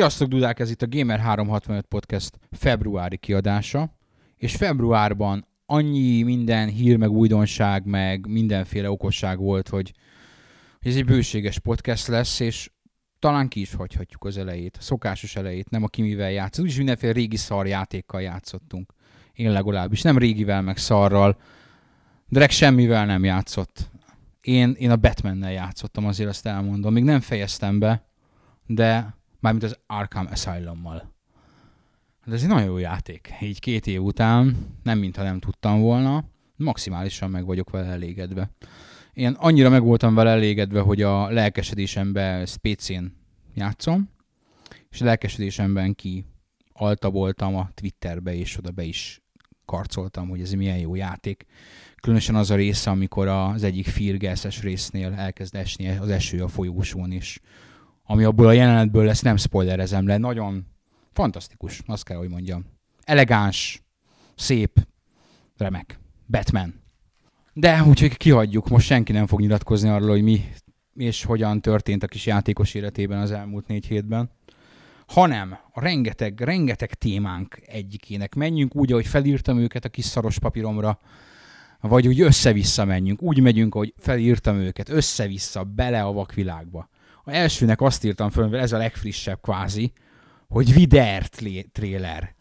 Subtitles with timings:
[0.00, 0.58] Sziasztok, Dudák!
[0.58, 3.96] Ez itt a Gamer365 Podcast februári kiadása,
[4.36, 9.92] és februárban annyi minden hír, meg újdonság, meg mindenféle okosság volt, hogy
[10.80, 12.70] ez egy bőséges podcast lesz, és
[13.18, 16.64] talán ki is hagyhatjuk az elejét, a szokásos elejét, nem a kimivel játszott.
[16.64, 18.92] Úgyis mindenféle régi szar játékkal játszottunk.
[19.32, 20.02] Én legalábbis.
[20.02, 21.40] Nem régivel, meg szarral.
[22.28, 23.90] Drek semmivel nem játszott.
[24.40, 26.92] Én, én a Batmannel játszottam, azért azt elmondom.
[26.92, 28.08] Még nem fejeztem be,
[28.66, 31.12] de mármint az Arkham Asylum-mal.
[32.24, 33.32] De ez egy nagyon jó játék.
[33.40, 36.24] Így két év után, nem mintha nem tudtam volna,
[36.56, 38.50] maximálisan meg vagyok vele elégedve.
[39.12, 43.16] Én annyira meg voltam vele elégedve, hogy a lelkesedésemben spécén
[43.54, 44.10] játszom,
[44.90, 46.24] és a lelkesedésemben ki
[46.72, 49.22] alta voltam a Twitterbe, és oda be is
[49.64, 51.46] karcoltam, hogy ez milyen jó játék.
[52.00, 57.12] Különösen az a része, amikor az egyik firgelszes résznél elkezd esni az eső a folyósón,
[57.12, 57.40] és
[58.10, 60.66] ami abból a jelenetből lesz, nem spoilerezem le, nagyon
[61.12, 62.64] fantasztikus, azt kell, hogy mondjam.
[63.04, 63.82] Elegáns,
[64.34, 64.86] szép,
[65.56, 65.98] remek.
[66.26, 66.74] Batman.
[67.52, 70.44] De úgyhogy kihagyjuk, most senki nem fog nyilatkozni arról, hogy mi
[70.94, 74.30] és hogyan történt a kis játékos életében az elmúlt négy hétben,
[75.06, 80.98] hanem a rengeteg, rengeteg témánk egyikének menjünk úgy, ahogy felírtam őket a kis szaros papíromra,
[81.80, 83.22] vagy úgy össze-vissza menjünk.
[83.22, 86.88] Úgy megyünk, hogy felírtam őket, össze-vissza, bele a vakvilágba.
[87.30, 89.92] A elsőnek azt írtam föl, ez a legfrissebb kvázi,
[90.48, 91.26] hogy Vider
[91.72, 92.34] trailer.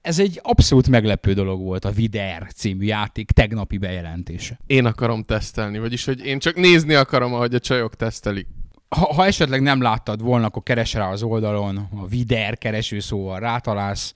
[0.00, 4.58] Ez egy abszolút meglepő dolog volt a Vider című játék tegnapi bejelentése.
[4.66, 8.46] Én akarom tesztelni, vagyis hogy én csak nézni akarom, ahogy a csajok tesztelik.
[8.88, 14.14] Ha, ha esetleg nem láttad volna, akkor keres rá az oldalon, a Vider keresőszóval rátalálsz,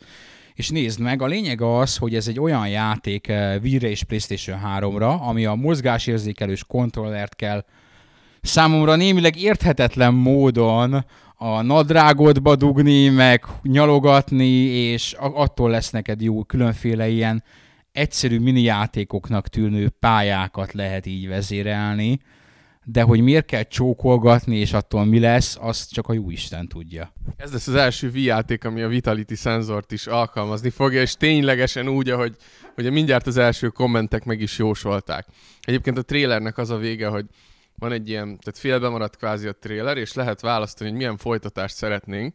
[0.55, 3.27] és nézd meg, a lényeg az, hogy ez egy olyan játék
[3.63, 7.65] Wii-re és PlayStation 3-ra, ami a mozgásérzékelős kontrollert kell
[8.43, 11.05] számomra némileg érthetetlen módon
[11.37, 17.45] a nadrágodba dugni, meg nyalogatni, és attól lesz neked jó különféle ilyen
[17.93, 22.21] egyszerű mini játékoknak tűnő pályákat lehet így vezérelni,
[22.85, 27.13] de hogy miért kell csókolgatni, és attól mi lesz, azt csak a jó Isten tudja.
[27.37, 31.89] Ez lesz az első V játék, ami a Vitality szenzort is alkalmazni fogja, és ténylegesen
[31.89, 32.37] úgy, ahogy
[32.75, 35.27] hogy mindjárt az első kommentek meg is jósolták.
[35.61, 37.25] Egyébként a trailernek az a vége, hogy
[37.79, 41.75] van egy ilyen, tehát félbe maradt kvázi a trailer, és lehet választani, hogy milyen folytatást
[41.75, 42.35] szeretnénk.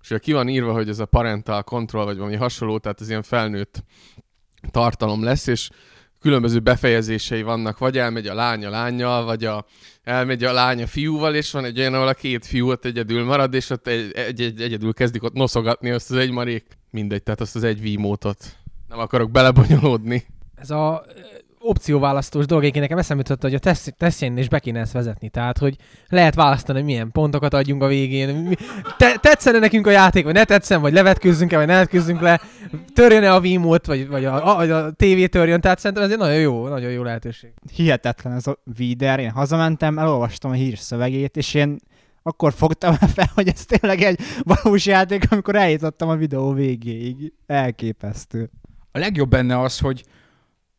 [0.00, 3.22] És ki van írva, hogy ez a parental control, vagy valami hasonló, tehát ez ilyen
[3.22, 3.84] felnőtt
[4.70, 5.70] tartalom lesz, és
[6.20, 9.66] különböző befejezései vannak, vagy elmegy a lány a lányjal, vagy a,
[10.02, 13.24] elmegy a lány a fiúval, és van egy olyan, ahol a két fiú ott egyedül
[13.24, 16.66] marad, és ott egy, egy, egy, egyedül kezdik ott noszogatni azt az egy marék.
[16.90, 18.56] Mindegy, tehát azt az egy vímótot.
[18.88, 20.26] Nem akarok belebonyolódni.
[20.54, 21.04] Ez a
[21.60, 25.28] opcióválasztós dolog, egyébként nekem eszembe jutott, hogy a tesztjén is be kéne ezt vezetni.
[25.28, 25.76] Tehát, hogy
[26.08, 28.56] lehet választani, milyen pontokat adjunk a végén.
[28.96, 32.40] Te, tetszene nekünk a játék, vagy ne tetszen, vagy levetkőzzünk-e, vagy ne levetkőzzünk le.
[32.94, 35.60] Törjön-e a Vimót, vagy, vagy a, a, a TV törjön.
[35.60, 37.52] Tehát szerintem ez egy nagyon jó, nagyon jó lehetőség.
[37.72, 39.18] Hihetetlen ez a Vider.
[39.18, 41.78] Én hazamentem, elolvastam a hír szövegét, és én
[42.22, 47.32] akkor fogtam fel, hogy ez tényleg egy valós játék, amikor eljutottam a videó végéig.
[47.46, 48.50] Elképesztő.
[48.92, 50.04] A legjobb benne az, hogy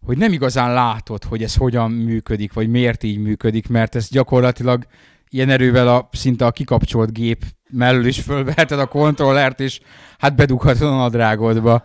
[0.05, 4.85] hogy nem igazán látod, hogy ez hogyan működik, vagy miért így működik, mert ez gyakorlatilag
[5.29, 9.79] ilyen erővel a, szinte a kikapcsolt gép mellől is fölveheted a kontrollert, és
[10.17, 11.83] hát bedughatod a nadrágodba.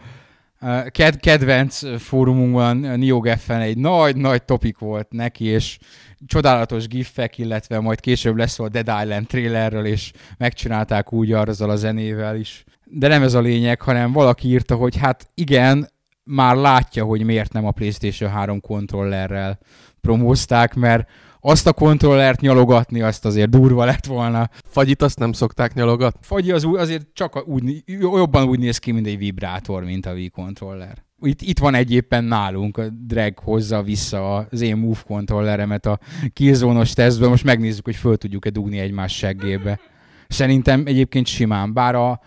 [0.91, 5.79] Ked- kedvenc fórumunkban NeoGeffen egy nagy-nagy topik volt neki, és
[6.27, 11.77] csodálatos gifek, illetve majd később lesz a Dead Island trailerről, és megcsinálták úgy azzal a
[11.77, 12.65] zenével is.
[12.85, 15.89] De nem ez a lényeg, hanem valaki írta, hogy hát igen,
[16.25, 19.59] már látja, hogy miért nem a PlayStation 3 kontrollerrel
[20.01, 21.09] promózták, mert
[21.47, 24.51] azt a kontrollert nyalogatni, azt azért durva lett volna.
[24.65, 26.21] Fagyit azt nem szokták nyalogatni?
[26.23, 30.29] Fagyi az azért csak úgy, jobban úgy néz ki, mint egy vibrátor, mint a Wii
[30.29, 31.05] kontroller.
[31.21, 35.99] Itt, itt van egy éppen nálunk, a drag hozza vissza az én Move kontrolleremet a
[36.33, 39.81] killzone tesztből, most megnézzük, hogy föl tudjuk-e dugni egymás seggébe.
[40.29, 42.21] Szerintem egyébként simán, bár a,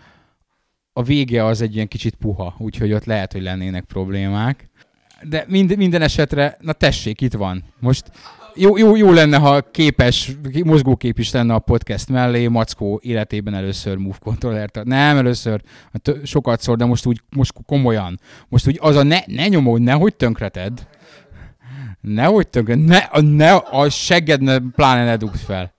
[0.98, 4.68] a vége az egy ilyen kicsit puha, úgyhogy ott lehet, hogy lennének problémák.
[5.22, 7.64] De mind, minden esetre, na tessék, itt van.
[7.80, 8.10] Most
[8.54, 10.32] jó, jó, jó lenne, ha képes,
[10.64, 14.84] mozgókép is lenne a podcast mellé, Mackó életében először Move Controller-t.
[14.84, 15.62] Nem először,
[15.92, 18.20] hát sokat szól, de most úgy most komolyan.
[18.48, 20.86] Most úgy az a ne, ne nyomod, nehogy tönkreted.
[22.00, 25.74] Nehogy tönkre, ne, ne, a segged ne, pláne ne dugd fel.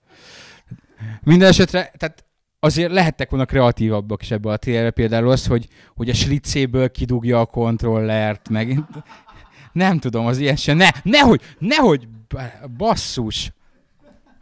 [1.22, 2.24] Minden esetre, tehát
[2.60, 7.40] azért lehettek volna kreatívabbak is ebbe a térre, például az, hogy, hogy a slicéből kidugja
[7.40, 8.78] a kontrollert, meg
[9.72, 10.76] nem tudom, az ilyen sem.
[10.76, 12.08] Ne, nehogy, nehogy,
[12.76, 13.52] basszus.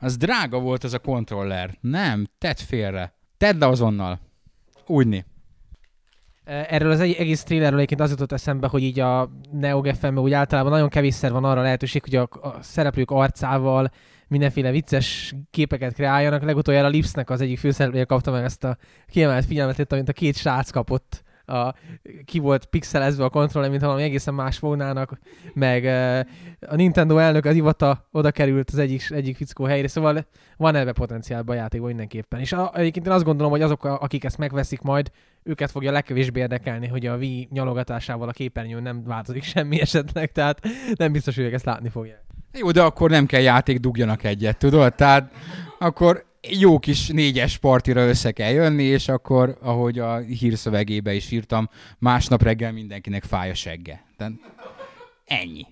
[0.00, 1.76] Az drága volt ez a kontroller.
[1.80, 3.12] Nem, tedd félre.
[3.36, 4.20] Tedd le azonnal.
[4.86, 5.24] Úgyni.
[6.44, 10.72] Erről az egész trailerről egyébként az jutott eszembe, hogy így a Neo fm úgy általában
[10.72, 13.90] nagyon kevésszer van arra lehetőség, hogy a, a szereplők arcával
[14.28, 16.42] mindenféle vicces képeket kreáljanak.
[16.42, 18.76] Legutoljára Lipsnek az egyik főszereplője kapta meg ezt a
[19.06, 21.74] kiemelt figyelmet, amit a két srác kapott a,
[22.24, 25.18] ki volt pixelezve a kontroller, mint valami egészen más fognának,
[25.54, 25.84] meg
[26.68, 30.92] a Nintendo elnök az Ivata oda került az egyik, egyik fickó helyre, szóval van ebbe
[30.92, 32.40] potenciálban a játékban mindenképpen.
[32.40, 35.10] És a, egyébként én azt gondolom, hogy azok, akik ezt megveszik majd,
[35.42, 40.60] őket fogja legkevésbé érdekelni, hogy a Wii nyalogatásával a képernyőn nem változik semmi esetleg, tehát
[40.96, 42.24] nem biztos, hogy ők ezt látni fogják.
[42.52, 44.94] Jó, de akkor nem kell játék, dugjanak egyet, tudod?
[44.94, 45.32] Tehát
[45.78, 51.68] akkor jó kis négyes partira össze kell jönni, és akkor, ahogy a hírszövegébe is írtam,
[51.98, 54.04] másnap reggel mindenkinek fáj a segge.
[54.16, 54.32] Tehát
[55.24, 55.66] ennyi.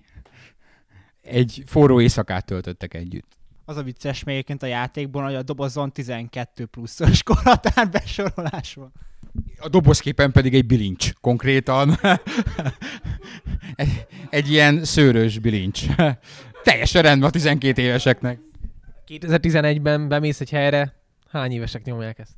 [1.21, 3.37] Egy forró éjszakát töltöttek együtt.
[3.65, 8.91] Az a vicces még egyébként a játékban, hogy a dobozon 12 pluszos korhatár besorolás van.
[9.59, 11.97] A dobozképen pedig egy bilincs, konkrétan.
[13.75, 15.85] egy, egy ilyen szőrös bilincs.
[16.63, 18.39] Teljesen rendben a 12 éveseknek.
[19.07, 20.93] 2011-ben bemész egy helyre,
[21.29, 22.31] hány évesek nyomják ezt?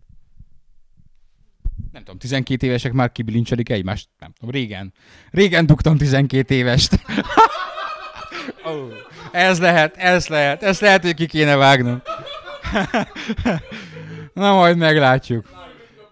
[1.91, 4.09] Nem tudom, 12 évesek már kibilincselik egymást?
[4.19, 4.93] Nem tudom, régen.
[5.31, 6.93] Régen dugtam 12 évest.
[8.65, 8.91] oh,
[9.31, 12.01] ez lehet, ez lehet, ez lehet, hogy ki kéne vágnom.
[14.33, 15.49] Na majd meglátjuk.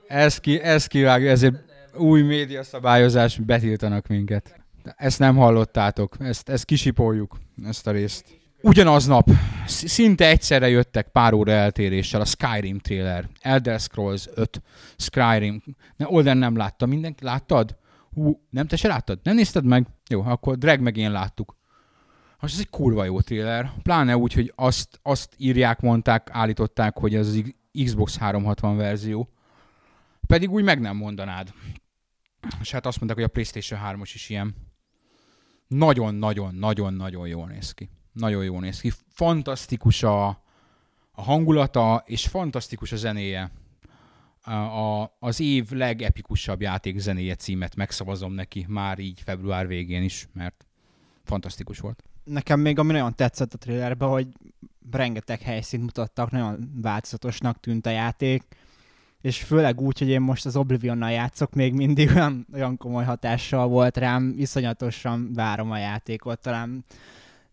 [0.08, 1.56] Ez, ki, ez kivágja, ezért
[1.94, 4.60] új média szabályozás betiltanak minket.
[4.96, 8.37] Ezt nem hallottátok, ezt, ezt kisipoljuk, ezt a részt.
[8.68, 9.30] Ugyanaznap
[9.66, 14.62] szinte egyszerre jöttek pár óra eltéréssel a Skyrim trailer, Elder Scrolls 5,
[14.98, 15.64] Skyrim.
[15.96, 17.78] Ne, Olden nem látta, mindenki láttad?
[18.14, 19.20] Hú, nem te se láttad?
[19.24, 19.88] Nem nézted meg?
[20.10, 21.58] Jó, akkor Drag meg én láttuk.
[22.40, 27.16] Most ez egy kurva jó trailer, pláne úgy, hogy azt, azt írják, mondták, állították, hogy
[27.16, 27.44] ez az
[27.84, 29.30] Xbox 360 verzió.
[30.28, 31.54] Pedig úgy meg nem mondanád.
[32.62, 34.56] És hát azt mondták, hogy a PlayStation 3-os is ilyen.
[35.68, 38.92] Nagyon-nagyon-nagyon-nagyon jól néz ki nagyon jó néz ki.
[39.14, 40.28] Fantasztikus a,
[41.12, 43.52] a hangulata, és fantasztikus a zenéje.
[44.44, 50.28] A, a, az év legepikusabb játék zenéje címet megszavazom neki már így február végén is,
[50.34, 50.66] mert
[51.24, 52.04] fantasztikus volt.
[52.24, 54.28] Nekem még ami nagyon tetszett a trailerben, hogy
[54.92, 58.44] rengeteg helyszínt mutattak, nagyon változatosnak tűnt a játék,
[59.22, 63.68] és főleg úgy, hogy én most az Oblivionnal játszok, még mindig olyan, olyan komoly hatással
[63.68, 66.86] volt rám, iszonyatosan várom a játékot, talán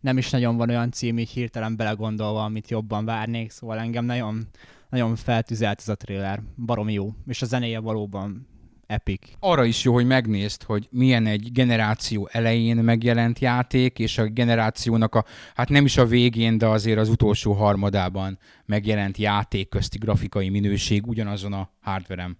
[0.05, 4.47] nem is nagyon van olyan cím, így hirtelen belegondolva, amit jobban várnék, szóval engem nagyon,
[4.89, 6.41] nagyon feltüzelt ez a trailer.
[6.65, 8.47] Barom jó, és a zenéje valóban
[8.87, 9.31] epic.
[9.39, 15.15] Arra is jó, hogy megnézd, hogy milyen egy generáció elején megjelent játék, és a generációnak
[15.15, 15.25] a,
[15.55, 21.07] hát nem is a végén, de azért az utolsó harmadában megjelent játék közti grafikai minőség
[21.07, 22.37] ugyanazon a hardverem.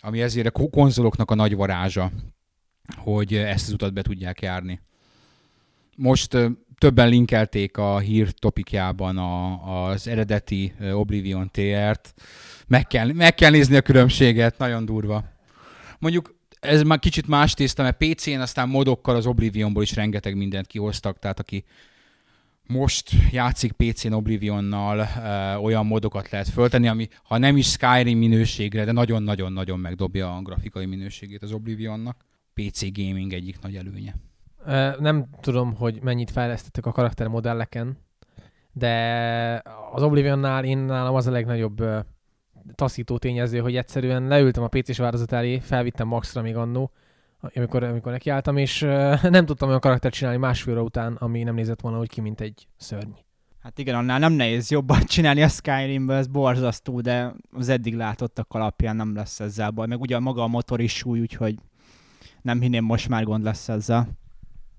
[0.00, 2.10] Ami ezért a konzoloknak a nagy varázsa,
[2.96, 4.80] hogy ezt az utat be tudják járni.
[5.96, 6.36] Most
[6.78, 12.14] többen linkelték a hír topikjában a, az eredeti Oblivion TR-t.
[12.66, 15.24] Meg kell, meg kell nézni a különbséget, nagyon durva.
[15.98, 20.66] Mondjuk ez már kicsit más tészta, mert PC-n aztán modokkal az Oblivionból is rengeteg mindent
[20.66, 21.64] kihoztak, tehát aki
[22.66, 28.84] most játszik PC-n Oblivionnal, ö, olyan modokat lehet föltenni, ami ha nem is Skyrim minőségre,
[28.84, 32.24] de nagyon-nagyon-nagyon megdobja a grafikai minőségét az Oblivionnak.
[32.54, 34.14] PC gaming egyik nagy előnye.
[34.98, 37.98] Nem tudom, hogy mennyit fejlesztettek a karaktermodelleken,
[38.72, 41.84] de az Oblivionnál én nálam az a legnagyobb
[42.74, 46.90] taszító tényező, hogy egyszerűen leültem a PC-s változat elé, felvittem maxra még annó,
[47.40, 48.80] amikor, amikor nekiálltam, és
[49.22, 52.40] nem tudtam olyan karaktert csinálni másfél óra után, ami nem nézett volna úgy ki, mint
[52.40, 53.10] egy szörny.
[53.62, 58.46] Hát igen, annál nem nehéz jobban csinálni a Skyrimből, ez borzasztó, de az eddig látottak
[58.48, 59.86] alapján nem lesz ezzel baj.
[59.86, 61.54] Meg ugye maga a motor is súly, úgyhogy
[62.42, 64.08] nem hinném most már gond lesz ezzel.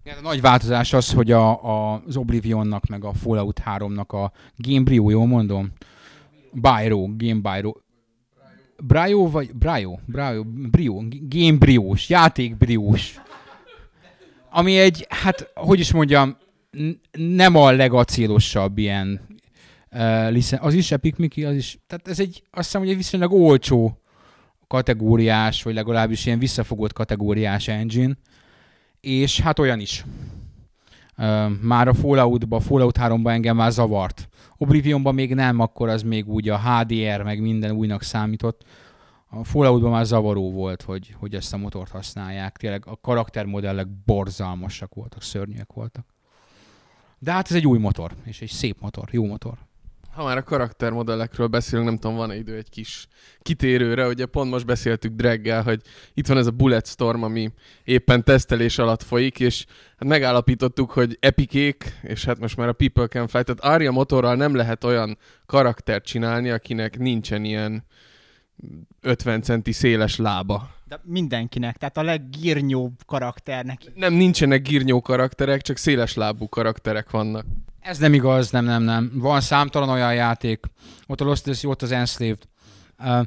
[0.05, 4.31] Igen, a nagy változás az, hogy a, a, az Oblivionnak, meg a Fallout 3-nak a
[4.57, 5.71] Gamebryo, jól mondom?
[6.51, 7.73] Byro, Gamebryo.
[8.77, 9.97] Bryo vagy Bryo?
[10.05, 13.21] Bryo, Brio, Gamebriós, játékbriós.
[14.49, 16.37] Ami egy, hát, hogy is mondjam,
[17.11, 19.21] nem a legacélosabb ilyen
[19.91, 23.33] uh, az is Epic Mickey, az is, tehát ez egy, azt hiszem, hogy egy viszonylag
[23.33, 24.01] olcsó
[24.67, 28.17] kategóriás, vagy legalábbis ilyen visszafogott kategóriás engine,
[29.03, 30.05] és hát olyan is.
[31.61, 34.29] Már a Fallout-ba, Fallout 3-ba engem már zavart.
[34.57, 38.63] Oblivionban még nem, akkor az még úgy a HDR, meg minden újnak számított.
[39.29, 42.57] A Falloutban már zavaró volt, hogy, hogy ezt a motort használják.
[42.57, 46.05] Tényleg a karaktermodellek borzalmasak voltak, szörnyűek voltak.
[47.19, 49.57] De hát ez egy új motor, és egy szép motor, jó motor.
[50.13, 53.07] Ha már a karaktermodellekről beszélünk, nem tudom, van-e idő egy kis
[53.41, 55.81] kitérőre, ugye pont most beszéltük Dreggel, hogy
[56.13, 57.51] itt van ez a Bulletstorm, ami
[57.83, 59.65] éppen tesztelés alatt folyik, és
[59.97, 64.35] hát megállapítottuk, hogy epikék, és hát most már a People Can Fly, tehát Aria motorral
[64.35, 67.85] nem lehet olyan karaktert csinálni, akinek nincsen ilyen
[69.01, 70.69] 50 centi széles lába.
[70.87, 73.81] De mindenkinek, tehát a leggírnyóbb karakternek.
[73.95, 77.45] Nem, nincsenek girnyó karakterek, csak széles lábú karakterek vannak.
[77.83, 79.11] Ez nem igaz, nem, nem, nem.
[79.13, 80.65] Van számtalan olyan játék.
[81.07, 82.43] Ott a Lost ott az Enslaved.
[82.99, 83.21] Uh,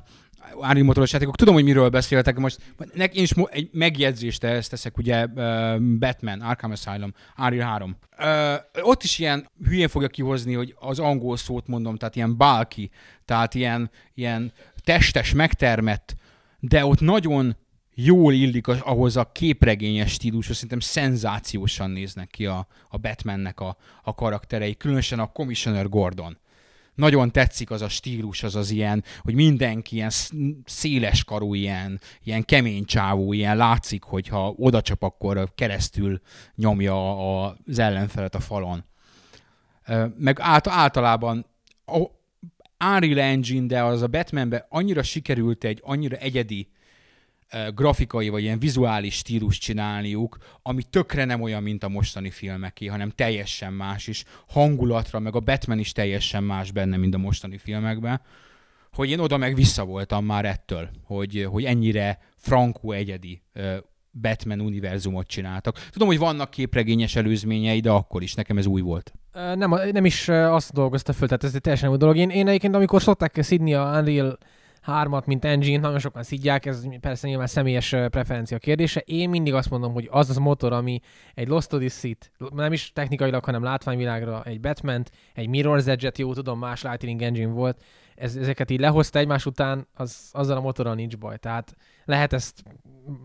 [0.61, 1.37] Ári motoros játékok.
[1.37, 2.39] Tudom, hogy miről beszéltek.
[2.39, 2.59] Most
[2.95, 7.97] nek, én is mo- egy megjegyzést teszek, ugye uh, Batman, Arkham Asylum, Ári 3.
[8.19, 12.91] Uh, ott is ilyen hülyén fogja kihozni, hogy az angol szót mondom, tehát ilyen bulky,
[13.25, 14.53] tehát ilyen, ilyen
[14.85, 16.15] testes, megtermett,
[16.61, 17.57] de ott nagyon
[17.99, 23.77] jól illik a- ahhoz a képregényes stílushoz, szerintem szenzációsan néznek ki a, a Batmannek a,
[24.03, 26.39] a karakterei, különösen a Commissioner Gordon.
[26.95, 30.33] Nagyon tetszik az a stílus, az az ilyen, hogy mindenki ilyen sz-
[30.65, 36.21] széles karú, ilyen, ilyen kemény csávó, ilyen látszik, hogyha oda csap, akkor keresztül
[36.55, 38.85] nyomja az ellenfelet a falon.
[40.19, 41.47] Meg általában
[41.87, 41.99] a
[42.95, 46.69] Unreal Engine, de az a Batmanben annyira sikerült egy annyira egyedi
[47.75, 53.11] grafikai vagy ilyen vizuális stílus csinálniuk, ami tökre nem olyan, mint a mostani filmeké, hanem
[53.11, 54.25] teljesen más is.
[54.49, 58.21] Hangulatra, meg a Batman is teljesen más benne, mint a mostani filmekben.
[58.93, 63.43] Hogy én oda meg vissza voltam már ettől, hogy, hogy ennyire frankó egyedi
[64.21, 65.89] Batman univerzumot csináltak.
[65.91, 69.13] Tudom, hogy vannak képregényes előzményei, de akkor is nekem ez új volt.
[69.33, 72.17] Nem, nem is azt dolgozta föl, tehát ez egy teljesen új dolog.
[72.17, 74.39] Én, én egyébként, amikor szokták szidni a Unreal
[74.87, 79.01] 3-at, mint engine, nagyon sokan szidják, ez persze nyilván személyes preferencia kérdése.
[79.01, 81.01] Én mindig azt mondom, hogy az az motor, ami
[81.35, 86.59] egy Lost Odyssey-t, nem is technikailag, hanem látványvilágra egy batman egy Mirror's Edge-et, jó tudom,
[86.59, 87.83] más Lightning Engine volt,
[88.15, 91.39] ez, ezeket így lehozta egymás után, az, azzal a motorral nincs baj.
[91.39, 92.63] Tehát lehet ezt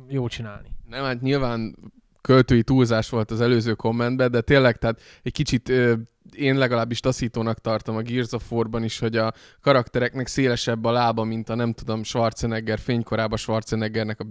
[0.07, 0.67] jó csinálni.
[0.87, 1.75] Nem, hát nyilván
[2.21, 5.93] költői túlzás volt az előző kommentben, de tényleg, tehát egy kicsit ö,
[6.35, 11.23] én legalábbis taszítónak tartom a Gears of War-ban is, hogy a karaktereknek szélesebb a lába,
[11.23, 14.25] mint a nem tudom, Schwarzenegger, fénykorában Schwarzeneggernek a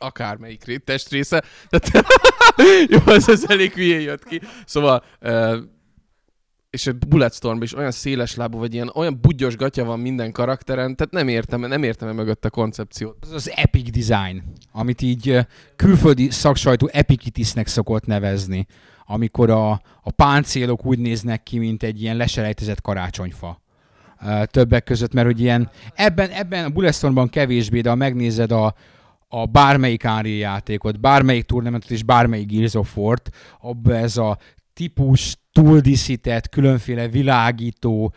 [0.00, 1.42] akármelyik ré- testrésze.
[1.70, 2.06] Tehát
[2.88, 4.40] jó, ez, ez elég hülyén jött ki.
[4.64, 5.58] Szóval ö,
[6.70, 10.96] és a Bulletstormban is olyan széles lábú, vagy ilyen olyan budgyos gatya van minden karakteren,
[10.96, 13.16] tehát nem értem, nem értem mögött a koncepciót.
[13.20, 15.38] Az az epic design, amit így
[15.76, 18.66] külföldi szaksajtó epicitisnek szokott nevezni,
[19.06, 19.70] amikor a,
[20.02, 23.60] a páncélok úgy néznek ki, mint egy ilyen leselejtezett karácsonyfa.
[24.44, 28.74] Többek között, mert hogy ilyen, ebben, ebben a Bulletstormban kevésbé, de ha megnézed a,
[29.28, 34.38] a bármelyik Unreal játékot, bármelyik tournamentet és bármelyik Gears of War-t, abban ez a
[34.72, 38.12] típus túldíszített, különféle világító,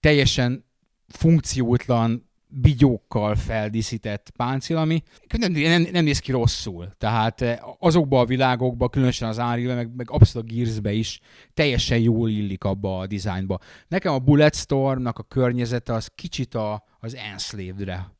[0.00, 0.64] teljesen
[1.08, 5.02] funkciótlan bigyókkal feldíszített páncél, ami
[5.38, 6.88] nem, nem, nem néz ki rosszul.
[6.98, 11.20] Tehát eh, azokba a világokba, különösen az Unreal, meg, meg abszolút a Gearsbe is
[11.54, 13.58] teljesen jól illik abba a dizájnba.
[13.88, 18.12] Nekem a Bulletstormnak a környezete az kicsit a, az Enslaved-re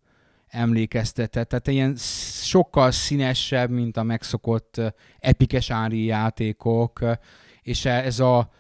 [0.47, 1.49] emlékeztetett.
[1.49, 1.97] Tehát ilyen
[2.43, 7.17] sokkal színesebb, mint a megszokott eh, epikes Unreal játékok, eh,
[7.63, 8.51] és ez a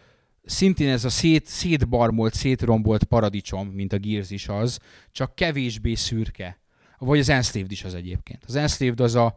[0.46, 4.78] szintén ez a szét, szétbarmolt, szétrombolt paradicsom, mint a Gears is az,
[5.12, 6.58] csak kevésbé szürke.
[6.98, 8.44] Vagy az Enslaved is az egyébként.
[8.46, 9.36] Az Enslaved az a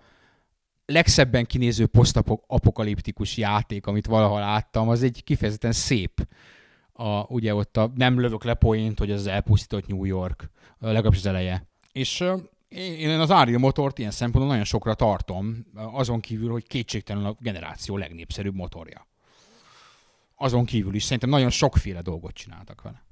[0.85, 6.27] legszebben kinéző posztapokaliptikus játék, amit valaha láttam, az egy kifejezetten szép.
[6.91, 10.49] A, ugye ott a, nem lövök le point, hogy az elpusztított New York,
[10.79, 11.67] legalábbis az eleje.
[11.91, 12.23] És
[12.69, 17.97] én az Unreal motort ilyen szempontból nagyon sokra tartom, azon kívül, hogy kétségtelenül a generáció
[17.97, 19.07] legnépszerűbb motorja.
[20.41, 23.03] Azon kívül is szerintem nagyon sokféle dolgot csináltak vele.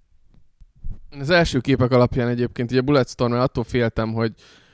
[1.20, 4.34] Az első képek alapján egyébként ugye Bulletstorm-nál attól féltem, hogy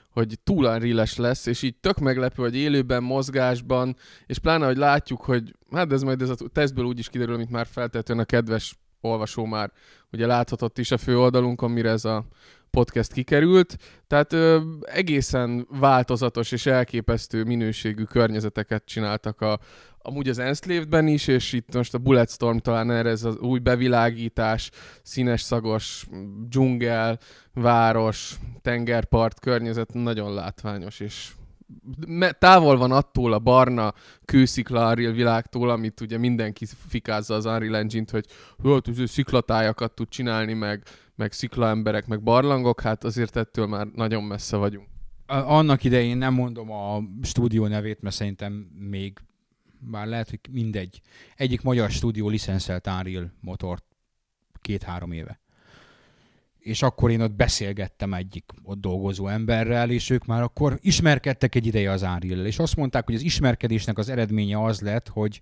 [0.10, 3.96] hogy túl unreal lesz, és így tök meglepő, hogy élőben, mozgásban,
[4.26, 7.50] és pláne, hogy látjuk, hogy hát ez majd ez a tesztből úgy is kiderül, amit
[7.50, 9.72] már feltétlenül a kedves olvasó már
[10.12, 12.26] ugye láthatott is a fő oldalunkon, mire ez a
[12.70, 13.78] podcast kikerült.
[14.08, 19.60] Tehát ö, egészen változatos és elképesztő minőségű környezeteket csináltak a,
[20.06, 24.70] amúgy az Enslaved-ben is, és itt most a Bulletstorm talán erre ez az új bevilágítás,
[25.04, 26.08] színes szagos
[26.48, 27.20] dzsungel,
[27.54, 31.32] város, tengerpart környezet nagyon látványos, és
[32.40, 33.94] távol van attól a barna
[34.26, 38.26] kőszikla Unreal világtól, amit ugye mindenki fikázza az Unreal Engine-t, hogy
[38.64, 40.84] hát, sziklatájakat tud csinálni, meg,
[41.16, 44.88] meg szikla emberek, meg barlangok, hát azért ettől már nagyon messze vagyunk.
[45.26, 48.54] Annak idején nem mondom a stúdió nevét, mert szerintem
[48.90, 49.20] még,
[49.92, 51.02] bár lehet, hogy mindegy.
[51.36, 53.86] Egyik magyar stúdió licenszelt Unreal motort
[54.62, 55.42] két-három éve.
[56.60, 61.66] És akkor én ott beszélgettem egyik ott dolgozó emberrel, és ők már akkor ismerkedtek egy
[61.66, 65.42] ideje az unreal és azt mondták, hogy az ismerkedésnek az eredménye az lett, hogy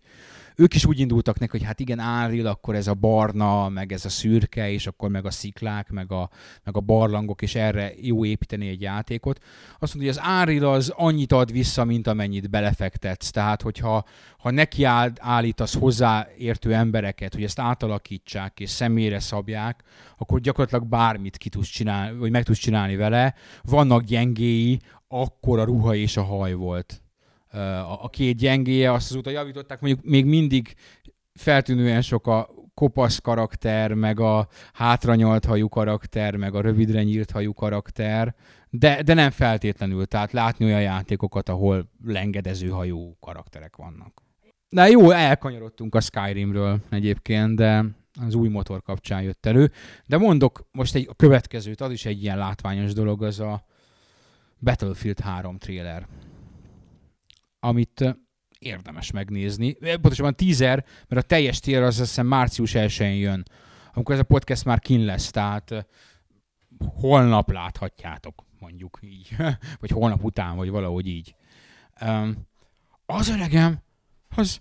[0.62, 4.06] ők is úgy indultak neki, hogy hát igen, Unreal, akkor ez a barna, meg ez
[4.06, 6.30] a szürke, és akkor meg a sziklák, meg a,
[6.64, 9.40] meg a barlangok, és erre jó építeni egy játékot.
[9.80, 13.30] Azt mondja, hogy az Unreal az annyit ad vissza, mint amennyit belefektetsz.
[13.30, 14.06] Tehát, hogyha
[14.38, 19.84] ha neki áll, állítasz hozzáértő embereket, hogy ezt átalakítsák és személyre szabják,
[20.18, 23.36] akkor gyakorlatilag bármit ki tudsz csinálni, vagy meg tudsz csinálni vele.
[23.62, 27.01] Vannak gyengéi, akkor a ruha és a haj volt
[27.52, 30.76] a, a két gyengéje, azt azóta javították, mondjuk még mindig
[31.34, 37.54] feltűnően sok a kopasz karakter, meg a hátranyalt hajú karakter, meg a rövidre nyílt hajú
[37.54, 38.36] karakter,
[38.70, 44.22] de, de nem feltétlenül, tehát látni olyan játékokat, ahol lengedező hajú karakterek vannak.
[44.70, 47.86] De jó, elkanyarodtunk a Skyrimről egyébként, de
[48.26, 49.72] az új motor kapcsán jött elő.
[50.06, 53.66] De mondok most egy a következőt, az is egy ilyen látványos dolog, az a
[54.60, 56.08] Battlefield 3 trailer,
[57.64, 58.18] amit
[58.60, 59.74] érdemes megnézni.
[59.74, 63.44] Pontosabban teaser, mert a teljes trailer az azt hiszem március 1-én jön,
[63.94, 65.88] amikor ez a podcast már kin lesz, tehát
[66.80, 69.36] holnap láthatjátok, mondjuk így.
[69.80, 71.36] vagy holnap után, vagy valahogy így.
[73.06, 73.82] Az öregem,
[74.36, 74.60] az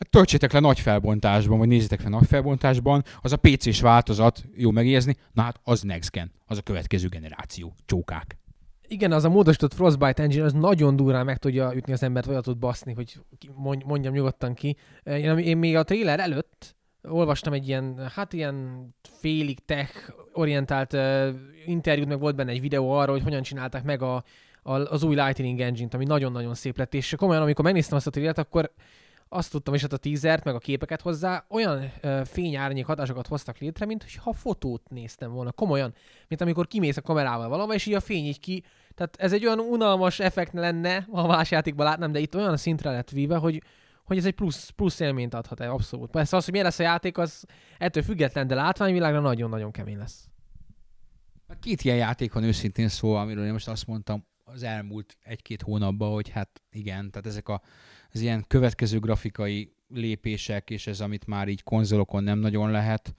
[0.00, 4.70] Hát töltsétek le nagy felbontásban, vagy nézzétek fel nagy felbontásban, az a PC-s változat, jó
[4.70, 8.39] megjegyezni, na hát az Next Gen, az a következő generáció, csókák.
[8.92, 12.40] Igen, az a módosított Frostbite engine, az nagyon durrán meg tudja ütni az embert, vagy
[12.40, 13.20] tud baszni, hogy
[13.84, 14.76] mondjam nyugodtan ki.
[15.04, 21.28] Én, én még a trailer előtt olvastam egy ilyen, hát ilyen félig tech orientált uh,
[21.66, 24.24] interjút, meg volt benne egy videó arról, hogy hogyan csinálták meg a,
[24.62, 28.10] a, az új Lightning Engine-t, ami nagyon-nagyon szép lett, és komolyan, amikor megnéztem azt a
[28.10, 28.72] trailert, akkor
[29.28, 33.58] azt tudtam, és hát a teasert, meg a képeket hozzá, olyan uh, fényárnyék hatásokat hoztak
[33.58, 35.94] létre, mint ha fotót néztem volna, komolyan,
[36.28, 38.64] mint amikor kimész a kamerával valahova, és így a fény így ki,
[39.00, 42.90] tehát ez egy olyan unalmas effekt lenne, ha más játékban látnám, de itt olyan szintre
[42.90, 43.62] lett víve, hogy,
[44.04, 46.10] hogy ez egy plusz, plusz élményt adhat el, abszolút.
[46.10, 47.44] Persze az, hogy milyen lesz a játék, az
[47.78, 50.28] ettől független, de látványvilágra nagyon-nagyon kemény lesz.
[51.60, 56.12] Két ilyen játék van őszintén szó, amiről én most azt mondtam az elmúlt egy-két hónapban,
[56.12, 57.62] hogy hát igen, tehát ezek a,
[58.12, 63.14] az ilyen következő grafikai lépések, és ez, amit már így konzolokon nem nagyon lehet,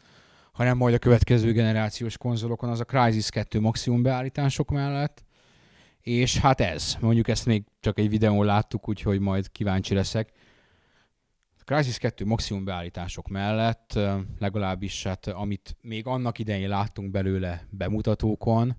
[0.51, 5.23] hanem majd a következő generációs konzolokon, az a Crysis 2 maximum beállítások mellett,
[6.01, 10.31] és hát ez, mondjuk ezt még csak egy videón láttuk, úgyhogy majd kíváncsi leszek.
[11.59, 13.99] A Crysis 2 maximum beállítások mellett
[14.39, 18.75] legalábbis hát, amit még annak idején láttunk belőle bemutatókon,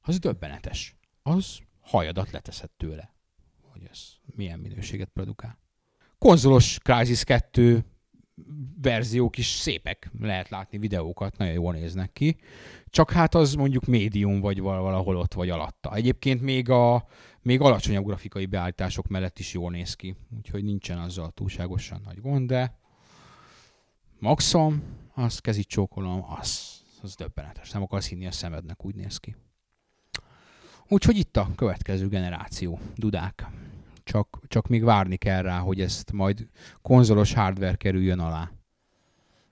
[0.00, 0.96] az döbbenetes.
[1.22, 3.14] Az hajadat leteszed tőle,
[3.62, 4.00] hogy ez
[4.34, 5.58] milyen minőséget produkál.
[6.18, 7.84] Konzolos Crysis 2
[8.82, 12.36] verziók is szépek, lehet látni videókat, nagyon jól néznek ki.
[12.86, 15.94] Csak hát az mondjuk médium vagy val- valahol ott vagy alatta.
[15.94, 17.06] Egyébként még a
[17.42, 22.48] még alacsonyabb grafikai beállítások mellett is jól néz ki, úgyhogy nincsen azzal túlságosan nagy gond,
[22.48, 22.78] de
[24.18, 24.82] maxom,
[25.14, 27.70] azt kezit csókolom, az, az döbbenetes.
[27.70, 29.36] Nem akarsz hinni a szemednek, úgy néz ki.
[30.88, 33.46] Úgyhogy itt a következő generáció, dudák.
[34.08, 36.48] Csak, csak még várni kell rá, hogy ezt majd
[36.82, 38.50] konzolos hardware kerüljön alá.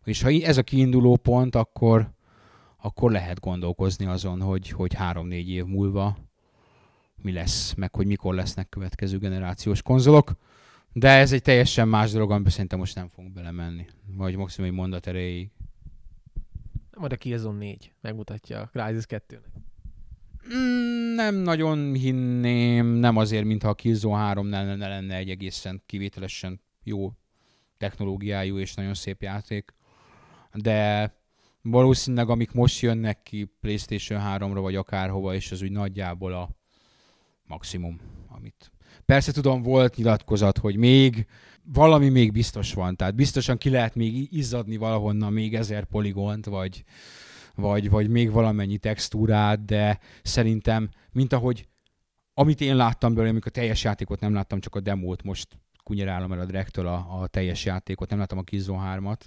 [0.05, 2.11] És ha ez a kiinduló pont, akkor,
[2.77, 6.17] akkor lehet gondolkozni azon, hogy, hogy három-négy év múlva
[7.23, 10.33] mi lesz, meg hogy mikor lesznek következő generációs konzolok.
[10.93, 13.87] De ez egy teljesen más dolog, amiben szerintem most nem fogunk belemenni.
[14.07, 15.51] Vagy maximum egy mondat erejéig.
[16.99, 19.66] Majd a Killzone 4 megmutatja a Crysis 2-nek.
[20.55, 25.83] Mm, nem nagyon hinném, nem azért, mintha a Killzone 3 ne, ne lenne egy egészen
[25.87, 27.13] kivételesen jó
[27.79, 29.75] technológiájú és nagyon szép játék,
[30.53, 31.13] de
[31.63, 36.49] valószínűleg amik most jönnek ki PlayStation 3-ra vagy akárhova, és az úgy nagyjából a
[37.47, 38.71] maximum, amit...
[39.05, 41.27] Persze tudom, volt nyilatkozat, hogy még
[41.73, 46.85] valami még biztos van, tehát biztosan ki lehet még izzadni valahonnan még ezer poligont, vagy,
[47.57, 51.67] vagy, vagy még valamennyi textúrát, de szerintem, mint ahogy
[52.39, 56.33] amit én láttam belőle, amikor a teljes játékot nem láttam, csak a demót most kunyerálom
[56.33, 59.21] el a direktől a, a teljes játékot, nem láttam a Killzone 3-at.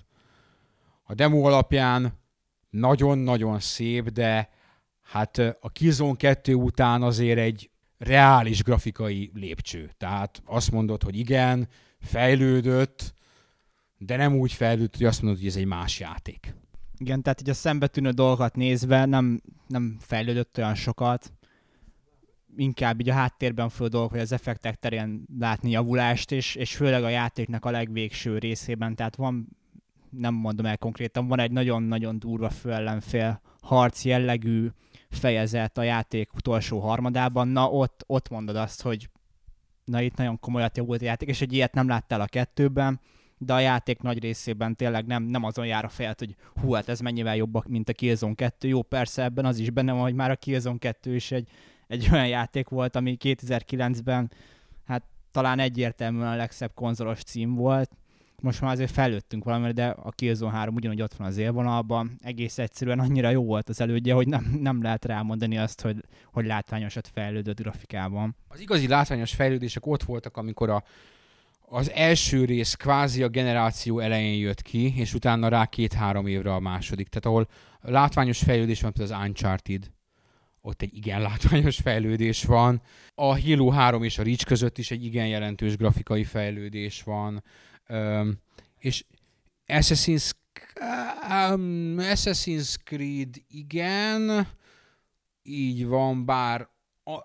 [1.03, 2.13] A demo alapján
[2.69, 4.49] nagyon-nagyon szép, de
[5.01, 9.91] hát a Killzone 2 után azért egy reális grafikai lépcső.
[9.97, 11.67] Tehát azt mondod, hogy igen,
[11.99, 13.13] fejlődött,
[13.97, 16.53] de nem úgy fejlődött, hogy azt mondod, hogy ez egy más játék.
[17.01, 21.33] Igen, tehát így a szembetűnő dolgokat nézve nem, nem fejlődött olyan sokat.
[22.55, 27.03] Inkább így a háttérben fő dolgok, hogy az effektek terén látni javulást, és, és főleg
[27.03, 29.57] a játéknak a legvégső részében, tehát van,
[30.09, 34.67] nem mondom el konkrétan, van egy nagyon-nagyon durva főellenfél harc jellegű
[35.09, 39.09] fejezet a játék utolsó harmadában, na ott, ott mondod azt, hogy
[39.85, 42.99] na itt nagyon komolyat javult a játék, és egy ilyet nem láttál a kettőben,
[43.41, 46.89] de a játék nagy részében tényleg nem, nem azon jár a fejed, hogy hú, hát
[46.89, 48.67] ez mennyivel jobb, mint a Killzone 2.
[48.67, 51.47] Jó, persze ebben az is benne van, hogy már a Killzone 2 is egy,
[51.87, 54.31] egy olyan játék volt, ami 2009-ben
[54.85, 57.91] hát talán egyértelműen a legszebb konzolos cím volt.
[58.41, 62.15] Most már azért fejlődtünk valamire, de a Killzone 3 ugyanúgy ott van az élvonalban.
[62.21, 66.45] Egész egyszerűen annyira jó volt az elődje, hogy nem, nem lehet rámondani azt, hogy, hogy
[66.45, 68.35] látványosat fejlődött grafikában.
[68.47, 70.83] Az igazi látványos fejlődések ott voltak, amikor a,
[71.69, 76.59] az első rész kvázi a generáció elején jött ki, és utána rá két-három évre a
[76.59, 77.07] második.
[77.07, 77.47] Tehát ahol
[77.81, 79.91] látványos fejlődés van, például az Uncharted,
[80.61, 82.81] ott egy igen látványos fejlődés van.
[83.15, 87.43] A Halo 3 és a Reach között is egy igen jelentős grafikai fejlődés van.
[87.89, 88.39] Um,
[88.77, 89.05] és
[89.67, 90.31] Assassin's,
[91.29, 94.47] um, Assassin's Creed igen,
[95.43, 96.69] így van, bár
[97.03, 97.15] a,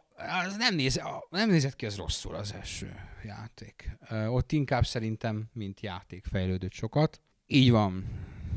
[0.44, 3.96] az nem, néz, nem nézett ki az rosszul az első játék.
[4.28, 7.20] Ott inkább szerintem, mint játék fejlődött sokat.
[7.46, 8.04] Így van.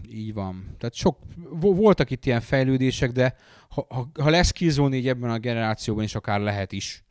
[0.10, 0.76] Így van.
[0.78, 1.20] Tehát sok,
[1.60, 3.36] voltak itt ilyen fejlődések, de
[3.70, 7.04] ha, ha, ha lesz Killzone 4 ebben a generációban is akár lehet is,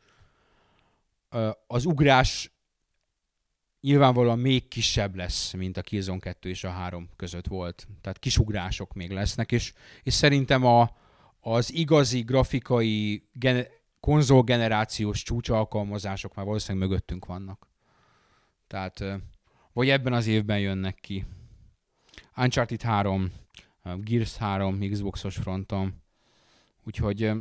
[1.67, 2.51] az ugrás
[3.81, 7.87] nyilvánvalóan még kisebb lesz, mint a Killzone 2 és a 3 között volt.
[8.01, 10.95] Tehát kisugrások még lesznek, és, és szerintem a,
[11.39, 17.67] az igazi grafikai gener- konzolgenerációs csúcsalkalmazások már valószínűleg mögöttünk vannak.
[18.67, 19.03] Tehát
[19.73, 21.25] vagy ebben az évben jönnek ki.
[22.37, 23.31] Uncharted 3,
[23.95, 25.93] Gears 3 Xboxos fronton.
[26.85, 27.31] Úgyhogy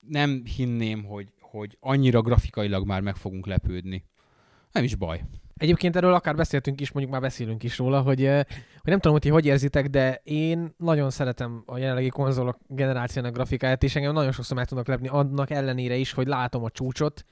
[0.00, 4.04] nem hinném, hogy, hogy annyira grafikailag már meg fogunk lepődni.
[4.72, 5.24] Nem is baj.
[5.60, 9.20] Egyébként erről akár beszéltünk is, mondjuk már beszélünk is róla, hogy, hogy nem tudom, hogy
[9.20, 14.32] ti hogy érzitek, de én nagyon szeretem a jelenlegi konzolok generációnak grafikáját, és engem nagyon
[14.32, 17.24] sokszor meg tudnak lepni, annak ellenére is, hogy látom a csúcsot,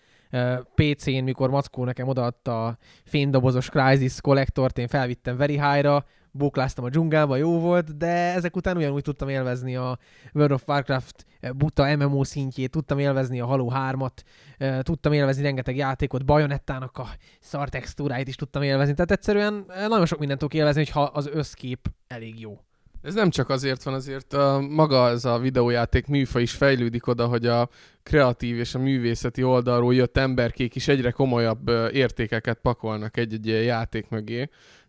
[0.74, 6.88] PC-n, mikor Mackó nekem odaadta a fénydobozos Crysis kollektort, én felvittem Very High-ra, bókláztam a
[6.88, 9.98] dzsungelba, jó volt, de ezek után ugyanúgy tudtam élvezni a
[10.34, 14.22] World of Warcraft buta MMO szintjét, tudtam élvezni a Halo 3-at,
[14.82, 17.08] tudtam élvezni rengeteg játékot, Bajonettának a
[17.40, 21.88] szar textúráit is tudtam élvezni, tehát egyszerűen nagyon sok mindent tudok élvezni, ha az összkép
[22.06, 22.58] elég jó.
[23.02, 27.26] Ez nem csak azért van, azért a, maga ez a videójáték műfa is fejlődik oda,
[27.26, 27.68] hogy a
[28.02, 34.48] kreatív és a művészeti oldalról jött emberkék is egyre komolyabb értékeket pakolnak egy-egy játék mögé.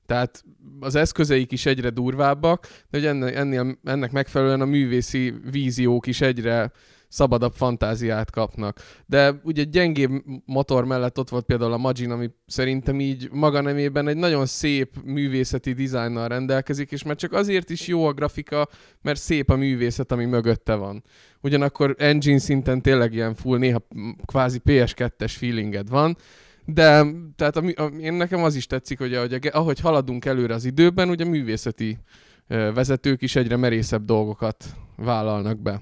[0.10, 0.44] Tehát
[0.80, 6.22] az eszközeik is egyre durvábbak, de hogy ennek, ennél, ennek megfelelően a művészi víziók is
[6.22, 6.72] egyre
[7.08, 8.80] szabadabb fantáziát kapnak.
[9.06, 10.12] De ugye gyengébb
[10.46, 14.96] motor mellett ott volt például a Magin, ami szerintem így maga nemében egy nagyon szép
[15.04, 18.68] művészeti dizájnnal rendelkezik, és már csak azért is jó a grafika,
[19.02, 21.04] mert szép a művészet, ami mögötte van.
[21.42, 23.88] Ugyanakkor engine szinten tényleg ilyen full, néha
[24.26, 26.18] kvázi PS2-es feelinged van,
[26.74, 27.06] de
[27.36, 31.10] tehát a, a, én nekem az is tetszik, hogy ahogy, ahogy haladunk előre az időben,
[31.10, 31.98] ugye művészeti
[32.48, 35.82] vezetők is egyre merészebb dolgokat vállalnak be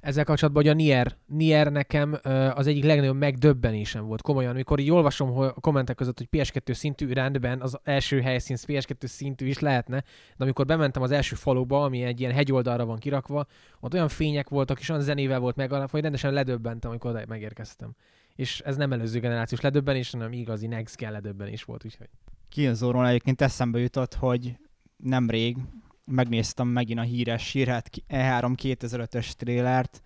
[0.00, 2.18] ezzel kapcsolatban, hogy a Nier, Nier nekem
[2.54, 6.72] az egyik legnagyobb megdöbbenésem volt komolyan, amikor így olvasom hogy a kommentek között, hogy PS2
[6.72, 10.00] szintű rendben az első helyszín PS2 szintű is lehetne,
[10.36, 13.46] de amikor bementem az első faluba, ami egy ilyen hegyoldalra van kirakva,
[13.80, 17.94] ott olyan fények voltak, és olyan zenével volt meg, hogy rendesen ledöbbentem, amikor megérkeztem.
[18.38, 22.08] És ez nem előző generációs ledöbbenés, hanem igazi next gen ledöbbenés volt, úgyhogy.
[22.48, 24.56] Killzone-ról egyébként eszembe jutott, hogy
[24.96, 25.56] nemrég
[26.04, 30.02] megnéztem megint a híres hírhet E3 2005-ös trélert,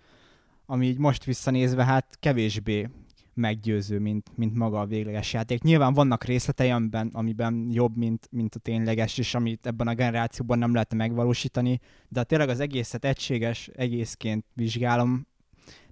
[0.66, 2.88] ami így most visszanézve hát kevésbé
[3.34, 5.62] meggyőző, mint, mint maga a végleges játék.
[5.62, 10.58] Nyilván vannak részletei, amiben, amiben jobb, mint, mint a tényleges, és amit ebben a generációban
[10.58, 15.26] nem lehet megvalósítani, de tényleg az egészet egységes egészként vizsgálom,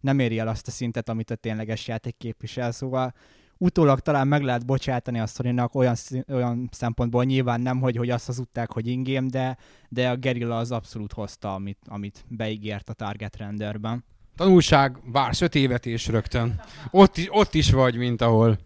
[0.01, 3.15] nem éri el azt a szintet, amit a tényleges játék képvisel, szóval
[3.59, 5.97] utólag talán meg lehet bocsátani a sony olyan,
[6.29, 9.57] olyan szempontból nyilván nem, hogy, hogy azt hazudták, hogy ingém, de,
[9.89, 14.05] de a Gerilla az abszolút hozta, amit, amit beígért a target renderben.
[14.37, 16.61] Tanulság, vársz öt évet és rögtön.
[16.91, 18.59] Ott is, ott is vagy, mint ahol.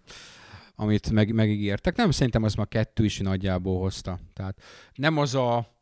[0.77, 1.97] amit meg, megígértek.
[1.97, 4.19] Nem, szerintem az már kettő is nagyjából hozta.
[4.33, 4.61] Tehát
[4.95, 5.73] nem az a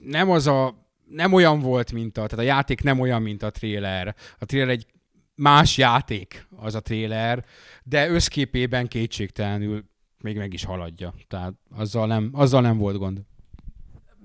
[0.00, 3.50] nem az a nem olyan volt, mint a, tehát a játék nem olyan, mint a
[3.50, 4.14] trailer.
[4.38, 4.86] A trailer egy
[5.34, 7.44] más játék az a trailer,
[7.84, 9.84] de összképében kétségtelenül
[10.22, 11.14] még meg is haladja.
[11.28, 13.20] Tehát azzal nem, azzal nem volt gond.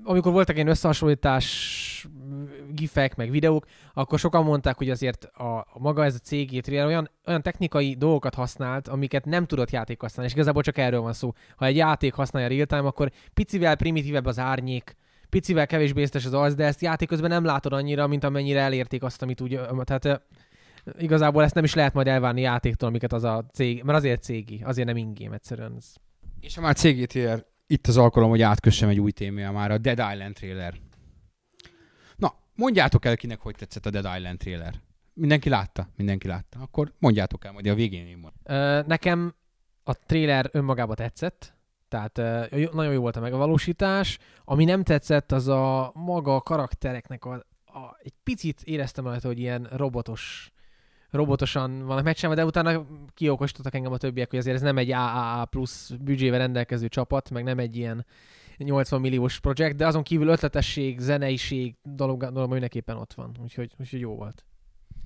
[0.04, 2.08] amikor voltak ilyen összehasonlítás
[2.72, 7.10] gifek, meg videók, akkor sokan mondták, hogy azért a, a maga ez a cég olyan,
[7.26, 11.34] olyan technikai dolgokat használt, amiket nem tudott játék használni, és igazából csak erről van szó.
[11.56, 14.96] Ha egy játék használja real-time, akkor picivel primitívebb az árnyék,
[15.34, 19.04] picivel kevésbé észtes az az, de ezt játék közben nem látod annyira, mint amennyire elérték
[19.04, 20.22] azt, amit úgy, tehát
[20.98, 24.62] igazából ezt nem is lehet majd elvárni játéktól, amiket az a cég, mert azért cégi,
[24.64, 25.74] azért nem ingém egyszerűen.
[25.78, 25.94] Ez
[26.40, 30.14] És ha már CGTR, itt az alkalom, hogy átkössem egy új témája már, a Dead
[30.14, 30.74] Island trailer.
[32.16, 34.74] Na, mondjátok el kinek, hogy tetszett a Dead Island trailer.
[35.14, 35.88] Mindenki látta?
[35.96, 36.60] Mindenki látta.
[36.60, 38.88] Akkor mondjátok el, majd a végén én mondom.
[38.88, 39.36] Nekem
[39.84, 41.54] a trailer önmagába tetszett,
[41.94, 42.42] tehát
[42.74, 44.18] nagyon jó volt a megvalósítás.
[44.46, 47.34] Ami nem tetszett, az a maga a karaktereknek a,
[47.66, 50.52] a egy picit éreztem rajta, hogy ilyen robotos
[51.10, 55.46] robotosan vannak megcsinálva, de utána kiokosítottak engem a többiek, hogy azért ez nem egy AAA
[55.46, 58.06] plusz büdzsével rendelkező csapat, meg nem egy ilyen
[58.58, 64.00] 80 milliós projekt, de azon kívül ötletesség, zeneiség dolog, dolog mindenképpen ott van, úgyhogy, úgyhogy
[64.00, 64.46] jó volt.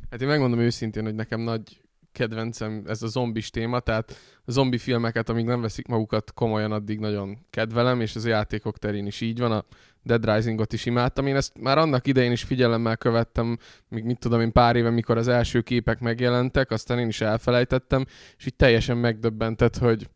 [0.10, 1.82] Hát én megmondom őszintén, hogy nekem nagy
[2.17, 6.99] kedvencem ez a zombis téma, tehát a zombi filmeket, amíg nem veszik magukat komolyan, addig
[6.99, 9.51] nagyon kedvelem, és az a játékok terén is így van.
[9.51, 9.65] A
[10.03, 11.27] Dead Risingot is imádtam.
[11.27, 13.58] Én ezt már annak idején is figyelemmel követtem,
[13.89, 18.06] még mit tudom én pár éve, mikor az első képek megjelentek, aztán én is elfelejtettem,
[18.38, 20.10] és így teljesen megdöbbentett, hogy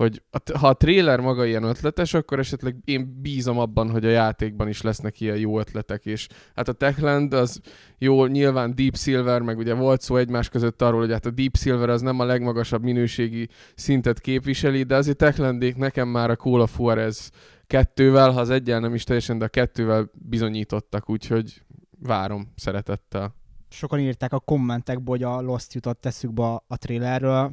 [0.00, 4.08] hogy a, ha a trailer maga ilyen ötletes, akkor esetleg én bízom abban, hogy a
[4.08, 7.60] játékban is lesznek ilyen jó ötletek, és hát a Techland az
[7.98, 11.56] jó, nyilván Deep Silver, meg ugye volt szó egymás között arról, hogy hát a Deep
[11.56, 16.60] Silver az nem a legmagasabb minőségi szintet képviseli, de azért Techlandék nekem már a Call
[16.60, 17.30] of Juarez
[17.66, 21.62] kettővel, ha az egyen nem is teljesen, de a kettővel bizonyítottak, úgyhogy
[21.98, 23.39] várom szeretettel.
[23.72, 27.52] Sokan írták a kommentekbe, hogy a Lost jutott eszükbe a, a trailerről.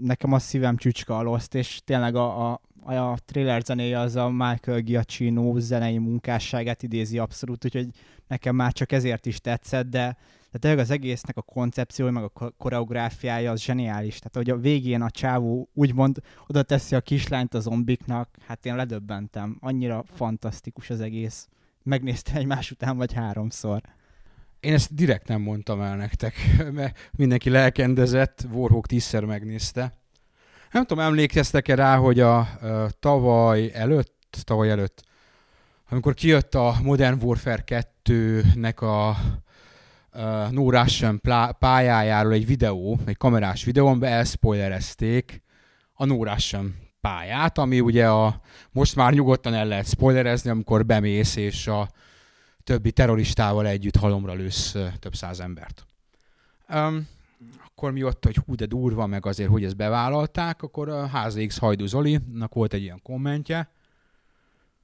[0.00, 4.28] Nekem a szívem csücska a Lost, és tényleg a, a, a trailer zenéje az a
[4.28, 7.88] Michael Giacchino zenei munkásságát idézi abszolút, úgyhogy
[8.26, 10.16] nekem már csak ezért is tetszett, de,
[10.50, 14.18] de tényleg az egésznek a koncepciója, meg a ko- koreográfiája az zseniális.
[14.18, 18.76] Tehát, hogy a végén a csávó úgymond oda teszi a kislányt a zombiknak, hát én
[18.76, 19.56] ledöbbentem.
[19.60, 21.48] Annyira fantasztikus az egész.
[21.82, 23.82] Megnéztem egymás után vagy háromszor.
[24.62, 26.34] Én ezt direkt nem mondtam el nektek,
[26.72, 29.98] mert mindenki lelkendezett, Warhawk tízszer megnézte.
[30.70, 35.02] Nem tudom, emlékeztek-e rá, hogy a, a tavaly előtt, tavaly előtt,
[35.90, 37.64] amikor kijött a Modern Warfare
[38.04, 41.20] 2-nek a, a No Russian
[41.58, 45.42] pályájáról egy videó, egy kamerás videó, amiben elspoilerezték
[45.92, 51.36] a No Russian pályát, ami ugye a, most már nyugodtan el lehet spoilerezni, amikor bemész
[51.36, 51.88] és a
[52.64, 55.86] többi terroristával együtt halomra lősz több száz embert.
[56.68, 57.08] Um,
[57.64, 61.58] akkor mi ott, hogy hú, de durva, meg azért, hogy ezt bevállalták, akkor a HZX
[61.58, 63.70] Hajdú Zolinak volt egy ilyen kommentje,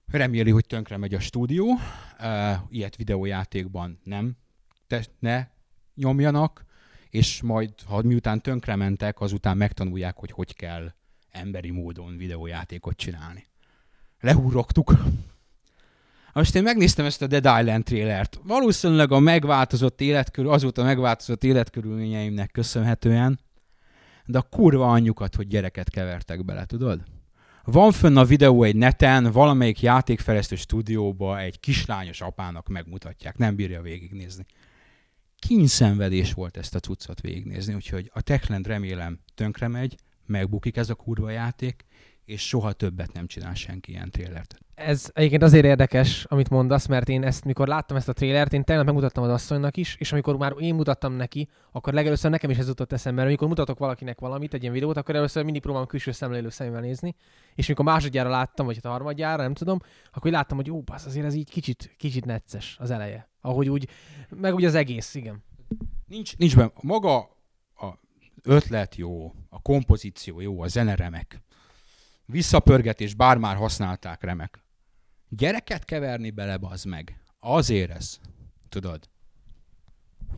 [0.07, 4.37] reméli, hogy tönkre megy a stúdió, uh, ilyet videójátékban nem
[4.87, 5.47] te, ne
[5.95, 6.65] nyomjanak,
[7.11, 10.93] és majd, ha miután tönkre mentek, azután megtanulják, hogy hogy kell
[11.31, 13.47] emberi módon videójátékot csinálni.
[14.21, 14.93] Lehúrogtuk.
[16.39, 18.41] Most én megnéztem ezt a Dead Island trailert.
[18.43, 23.41] Valószínűleg a megváltozott életkörül, azóta megváltozott életkörülményeimnek köszönhetően,
[24.25, 27.01] de a kurva anyjukat, hogy gyereket kevertek bele, tudod?
[27.65, 33.83] Van fönn a videó egy neten, valamelyik játékfejlesztő stúdióba egy kislányos apának megmutatják, nem bírja
[33.83, 34.45] végignézni.
[35.39, 39.97] Kínszenvedés volt ezt a cuccot végignézni, úgyhogy a Techland remélem tönkre megy,
[40.27, 41.85] megbukik ez a kurva játék,
[42.29, 44.59] és soha többet nem csinál senki ilyen trélert.
[44.75, 48.65] Ez egyébként azért érdekes, amit mondasz, mert én ezt, mikor láttam ezt a trélert, én
[48.65, 52.59] tegnap megmutattam az asszonynak is, és amikor már én mutattam neki, akkor legelőször nekem is
[52.59, 55.87] ez jutott eszembe, mert amikor mutatok valakinek valamit, egy ilyen videót, akkor először mindig próbálom
[55.87, 57.15] külső szemlélő szemével nézni,
[57.55, 59.79] és mikor másodjára láttam, vagy hát harmadjára, nem tudom,
[60.13, 63.29] akkor láttam, hogy ó, basz, azért ez így kicsit, kicsit necces az eleje.
[63.41, 63.89] Ahogy úgy,
[64.29, 65.45] meg úgy az egész, igen.
[66.07, 66.73] Nincs, nincs benne.
[66.83, 67.17] Maga
[67.75, 67.99] a
[68.43, 71.43] ötlet jó, a kompozíció jó, a zene remek.
[72.33, 74.65] Visszapörgetés, bár már használták remek.
[75.29, 77.21] Gyereket keverni bele, az meg.
[77.41, 78.19] Azért ez.
[78.69, 79.01] Tudod?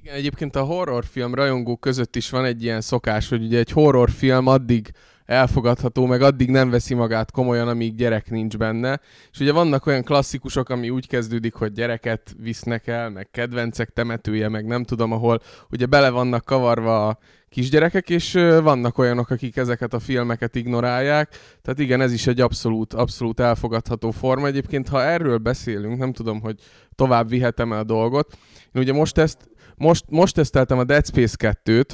[0.00, 4.46] Igen, egyébként a horrorfilm rajongók között is van egy ilyen szokás, hogy ugye egy horrorfilm
[4.46, 4.90] addig
[5.24, 9.00] elfogadható, meg addig nem veszi magát komolyan, amíg gyerek nincs benne.
[9.33, 14.48] És ugye vannak olyan klasszikusok, ami úgy kezdődik, hogy gyereket visznek el, meg kedvencek temetője,
[14.48, 17.18] meg nem tudom, ahol ugye bele vannak kavarva a
[17.50, 18.32] kisgyerekek, és
[18.62, 21.28] vannak olyanok, akik ezeket a filmeket ignorálják.
[21.62, 24.46] Tehát igen, ez is egy abszolút, abszolút elfogadható forma.
[24.46, 26.60] Egyébként, ha erről beszélünk, nem tudom, hogy
[26.94, 28.36] tovább vihetem-e a dolgot.
[28.72, 31.92] Én ugye most ezt, most, most teszteltem a Dead Space 2-t,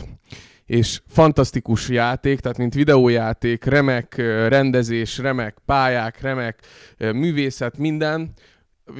[0.64, 4.16] és fantasztikus játék, tehát mint videójáték, remek
[4.48, 6.66] rendezés, remek pályák, remek
[6.98, 8.32] művészet, minden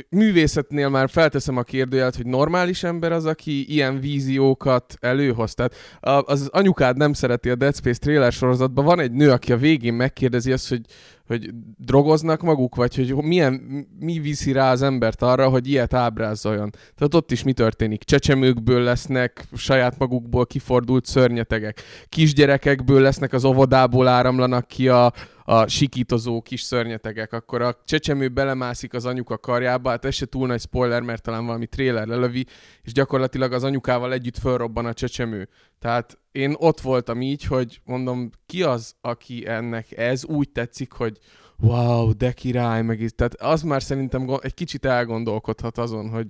[0.08, 5.54] művészetnél már felteszem a kérdőjelet, hogy normális ember az, aki ilyen víziókat előhoz.
[5.54, 8.84] Tehát az anyukád nem szereti a Dead Space trailer sorozatban.
[8.84, 10.80] Van egy nő, aki a végén megkérdezi azt, hogy
[11.26, 16.70] hogy drogoznak maguk, vagy hogy milyen, mi viszi rá az embert arra, hogy ilyet ábrázoljon.
[16.70, 18.02] Tehát ott is mi történik?
[18.02, 21.82] Csecsemőkből lesznek saját magukból kifordult szörnyetegek.
[22.08, 25.12] Kisgyerekekből lesznek az óvodából áramlanak ki a,
[25.48, 30.46] a sikítozó kis szörnyetegek, akkor a csecsemő belemászik az anyuka karjába, hát ez se túl
[30.46, 32.46] nagy spoiler, mert talán valami trailer lelövi,
[32.82, 35.48] és gyakorlatilag az anyukával együtt fölrobban a csecsemő.
[35.78, 41.18] Tehát én ott voltam így, hogy mondom, ki az, aki ennek ez úgy tetszik, hogy
[41.58, 43.14] wow, de király, meg így.
[43.14, 46.26] Tehát az már szerintem egy kicsit elgondolkodhat azon, hogy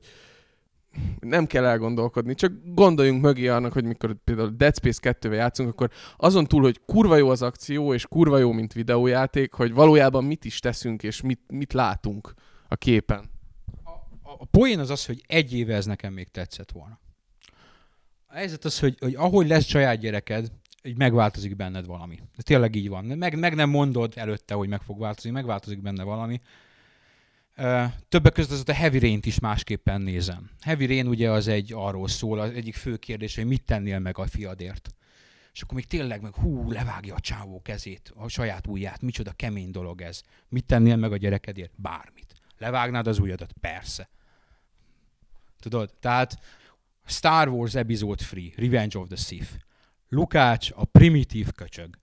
[1.20, 5.90] nem kell elgondolkodni, csak gondoljunk mögé annak, hogy mikor például Dead Space 2-vel játszunk, akkor
[6.16, 10.44] azon túl, hogy kurva jó az akció, és kurva jó, mint videójáték, hogy valójában mit
[10.44, 12.34] is teszünk, és mit, mit látunk
[12.68, 13.30] a képen.
[13.84, 13.90] A,
[14.22, 16.98] a, poén az az, hogy egy éve ez nekem még tetszett volna.
[18.26, 20.50] A helyzet az, hogy, hogy ahogy lesz saját gyereked,
[20.82, 22.18] így megváltozik benned valami.
[22.36, 23.04] Ez tényleg így van.
[23.04, 26.40] Meg, meg nem mondod előtte, hogy meg fog változni, megváltozik benne valami.
[28.08, 30.50] Többek között az a Heavy rain is másképpen nézem.
[30.60, 34.18] Heavy Rain ugye az egy arról szól, az egyik fő kérdés, hogy mit tennél meg
[34.18, 34.94] a fiadért.
[35.52, 39.70] És akkor még tényleg meg hú, levágja a csávó kezét, a saját ujját, micsoda kemény
[39.70, 40.22] dolog ez.
[40.48, 41.72] Mit tennél meg a gyerekedért?
[41.76, 42.34] Bármit.
[42.58, 43.52] Levágnád az ujjadat?
[43.60, 44.08] Persze.
[45.60, 45.94] Tudod?
[46.00, 46.38] Tehát
[47.06, 49.50] Star Wars Episode 3, Revenge of the Sith.
[50.08, 51.98] Lukács a primitív köcsög.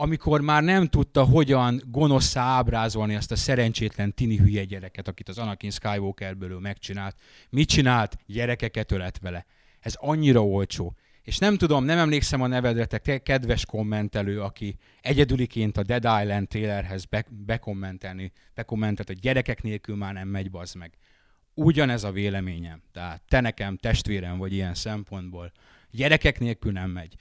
[0.00, 5.38] Amikor már nem tudta, hogyan gonoszá ábrázolni azt a szerencsétlen tini hülye gyereket, akit az
[5.38, 7.16] Anakin Skywalkerből megcsinált.
[7.50, 8.18] Mit csinált?
[8.26, 9.46] Gyerekeket ölet vele.
[9.80, 10.96] Ez annyira olcsó.
[11.22, 16.48] És nem tudom, nem emlékszem a nevedre, te kedves kommentelő, aki egyedüliként a Dead Island
[16.48, 20.98] trailerhez be- bekommentelni, bekommentelt, hogy gyerekek nélkül már nem megy, bazd meg
[21.54, 22.82] ugyanez a véleményem.
[22.92, 25.52] Tehát te nekem testvérem vagy ilyen szempontból.
[25.90, 27.16] Gyerekek nélkül nem megy.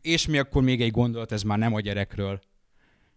[0.00, 2.40] És mi akkor még egy gondolat, ez már nem a gyerekről.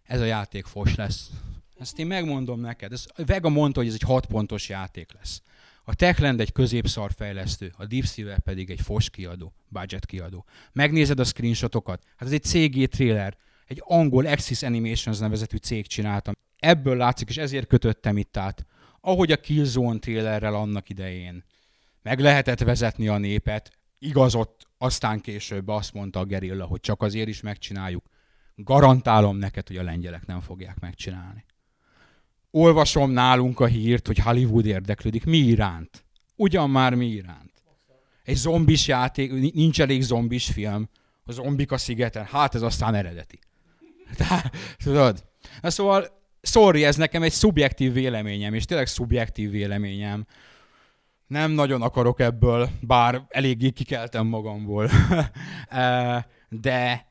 [0.02, 1.30] Ez a játék fos lesz.
[1.78, 2.92] Ezt én megmondom neked.
[2.92, 5.42] Ez, Vega mondta, hogy ez egy 6 pontos játék lesz.
[5.84, 10.44] A Techland egy középszar fejlesztő, a Deep Silver pedig egy fos kiadó, budget kiadó.
[10.72, 12.02] Megnézed a screenshotokat?
[12.16, 16.34] Hát ez egy CG trailer, egy angol Axis Animations nevezetű cég csináltam.
[16.58, 18.66] Ebből látszik, és ezért kötöttem itt át
[19.00, 21.44] ahogy a Killzone trailerrel annak idején
[22.02, 27.28] meg lehetett vezetni a népet, igazott, aztán később azt mondta a gerilla, hogy csak azért
[27.28, 28.04] is megcsináljuk.
[28.54, 31.44] Garantálom neked, hogy a lengyelek nem fogják megcsinálni.
[32.50, 35.24] Olvasom nálunk a hírt, hogy Hollywood érdeklődik.
[35.24, 36.04] Mi iránt?
[36.36, 37.62] Ugyan már mi iránt?
[38.24, 40.88] Egy zombis játék, nincs elég zombis film,
[41.24, 43.38] a zombik a szigeten, hát ez aztán eredeti.
[44.16, 45.24] Tehát, tudod?
[45.60, 46.06] Na szóval
[46.42, 50.26] sorry, ez nekem egy szubjektív véleményem, és tényleg szubjektív véleményem.
[51.30, 54.90] Nem nagyon akarok ebből, bár eléggé kikeltem magamból.
[56.48, 57.06] de,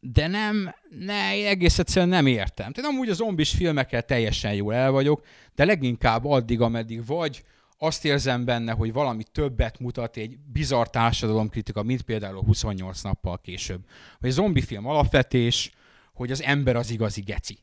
[0.00, 2.72] de nem, ne, egész egyszerűen nem értem.
[2.72, 5.24] Tehát amúgy a zombis filmekkel teljesen jól el vagyok,
[5.54, 7.42] de leginkább addig, ameddig vagy
[7.78, 13.40] azt érzem benne, hogy valami többet mutat egy bizarr társadalomkritika, mint például a 28 nappal
[13.40, 13.84] később.
[14.20, 15.70] Vagy egy zombi film alapvetés,
[16.14, 17.58] hogy az ember az igazi geci.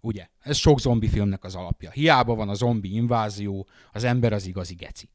[0.00, 0.28] Ugye?
[0.40, 1.90] Ez sok zombi filmnek az alapja.
[1.90, 5.08] Hiába van a zombi invázió, az ember az igazi geci.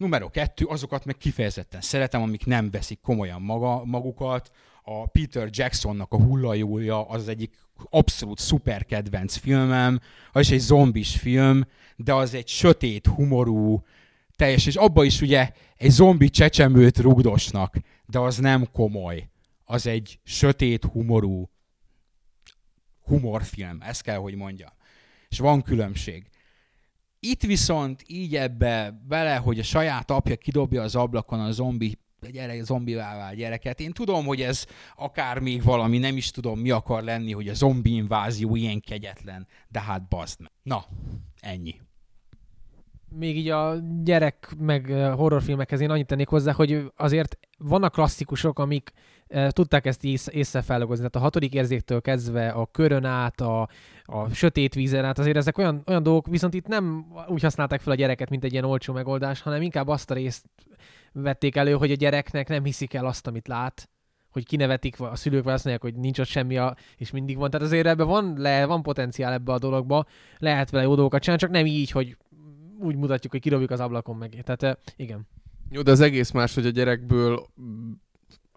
[0.00, 4.50] Numero kettő, azokat meg kifejezetten szeretem, amik nem veszik komolyan maga, magukat.
[4.82, 7.54] A Peter Jacksonnak a hullajója az egyik
[7.90, 10.00] abszolút szuper kedvenc filmem,
[10.32, 13.82] az is egy zombis film, de az egy sötét, humorú,
[14.36, 19.28] teljes, és abba is ugye egy zombi csecsemőt rugdosnak, de az nem komoly.
[19.64, 21.50] Az egy sötét, humorú,
[23.04, 24.76] humorfilm, ezt kell, hogy mondja.
[25.28, 26.29] És van különbség.
[27.20, 31.98] Itt viszont így ebbe bele, hogy a saját apja kidobja az ablakon a zombi
[32.30, 33.80] gyerek, zombivá vált gyereket.
[33.80, 34.66] Én tudom, hogy ez
[34.96, 39.46] akár még valami, nem is tudom, mi akar lenni, hogy a zombi invázió ilyen kegyetlen,
[39.68, 40.50] de hát bazd meg.
[40.62, 40.84] Na,
[41.40, 41.74] ennyi.
[43.10, 44.86] Még így a gyerek meg
[45.16, 48.92] horrorfilmekhez én annyit tennék hozzá, hogy azért vannak klasszikusok, amik
[49.48, 50.96] tudták ezt ész, észre fellogozni.
[50.96, 53.68] Tehát a hatodik érzéktől kezdve a körön át, a,
[54.04, 57.92] a sötét vízen át, azért ezek olyan, olyan dolgok, viszont itt nem úgy használták fel
[57.92, 60.44] a gyereket, mint egy ilyen olcsó megoldás, hanem inkább azt a részt
[61.12, 63.88] vették elő, hogy a gyereknek nem hiszik el azt, amit lát,
[64.30, 67.50] hogy kinevetik, a szülők azt mondják, hogy nincs ott semmi, a, és mindig van.
[67.50, 70.06] Tehát azért ebben van, le, van potenciál ebbe a dologba,
[70.38, 72.16] lehet vele jó dolgokat csinálni, csak nem így, hogy
[72.80, 74.42] úgy mutatjuk, hogy kirobjuk az ablakon meg.
[74.44, 75.26] Tehát eh, igen.
[75.70, 77.46] Jó, de az egész más, hogy a gyerekből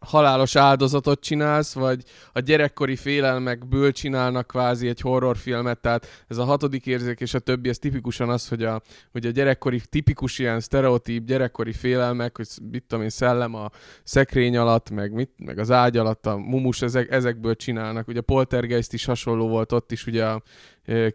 [0.06, 6.86] halálos áldozatot csinálsz, vagy a gyerekkori félelmekből csinálnak kvázi egy horrorfilmet, tehát ez a hatodik
[6.86, 8.82] érzék és a többi, ez tipikusan az, hogy a,
[9.12, 13.70] hogy a gyerekkori, tipikus ilyen sztereotíp gyerekkori félelmek, hogy mit tudom én, szellem a
[14.04, 18.08] szekrény alatt, meg, mit, meg az ágy alatt, a mumus, ezek, ezekből csinálnak.
[18.08, 20.42] Ugye a Poltergeist is hasonló volt, ott is ugye a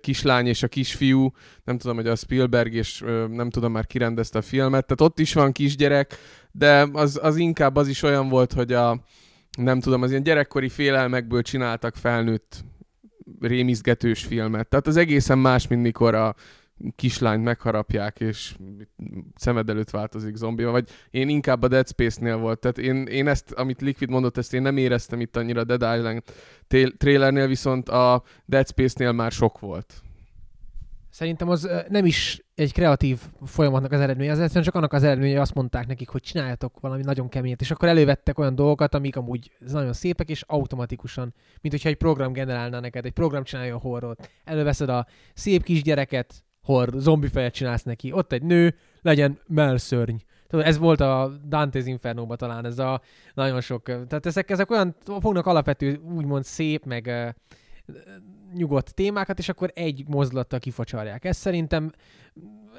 [0.00, 1.32] kislány és a kisfiú,
[1.64, 5.32] nem tudom, hogy a Spielberg és nem tudom már kirendezte a filmet, tehát ott is
[5.32, 6.18] van kisgyerek,
[6.58, 9.00] de az, az inkább az is olyan volt, hogy a
[9.58, 12.64] nem tudom, az ilyen gyerekkori félelmekből csináltak felnőtt
[13.40, 14.68] rémizgetős filmet.
[14.68, 16.34] Tehát az egészen más, mint mikor a
[16.96, 18.56] kislányt megharapják, és
[19.34, 22.58] szemed előtt változik zombiba, vagy én inkább a Dead Space-nél volt.
[22.58, 25.96] Tehát én, én ezt, amit Liquid mondott, ezt én nem éreztem itt annyira a Dead
[25.96, 26.22] Island
[26.96, 30.02] trailernél, viszont a Dead Space-nél már sok volt.
[31.18, 35.32] Szerintem az nem is egy kreatív folyamatnak az eredménye, az egyszerűen csak annak az eredménye,
[35.32, 39.16] hogy azt mondták nekik, hogy csináljatok valami nagyon keményet, és akkor elővettek olyan dolgokat, amik
[39.16, 43.78] amúgy nagyon szépek, és automatikusan, mint hogyha egy program generálna neked, egy program csinálja a
[43.78, 44.30] horrort.
[44.44, 50.16] Előveszed a szép kisgyereket, hor zombi fejet csinálsz neki, ott egy nő, legyen melszörny.
[50.46, 53.00] Tudod, ez volt a Dante's inferno talán, ez a
[53.34, 57.34] nagyon sok, tehát ezek, ezek olyan fognak alapvető, úgymond szép, meg
[58.54, 61.24] nyugodt témákat, és akkor egy mozdulattal kifacsarják.
[61.24, 61.92] Ez szerintem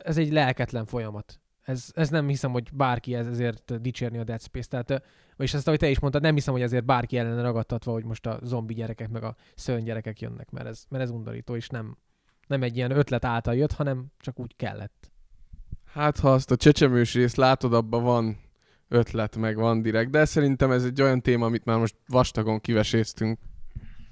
[0.03, 1.39] ez egy lelketlen folyamat.
[1.61, 4.67] Ez, ez nem hiszem, hogy bárki ez ezért dicsérni a Dead Space.
[4.67, 5.03] Tehát,
[5.37, 8.25] vagyis ezt, ahogy te is mondtad, nem hiszem, hogy ezért bárki ellen ragadtatva, hogy most
[8.25, 11.97] a zombi gyerekek meg a szörny gyerekek jönnek, mert ez, mert ez undorító, és nem,
[12.47, 15.11] nem egy ilyen ötlet által jött, hanem csak úgy kellett.
[15.85, 18.37] Hát, ha azt a csecsemős részt látod, abban van
[18.87, 23.39] ötlet, meg van direkt, de szerintem ez egy olyan téma, amit már most vastagon kiveséztünk.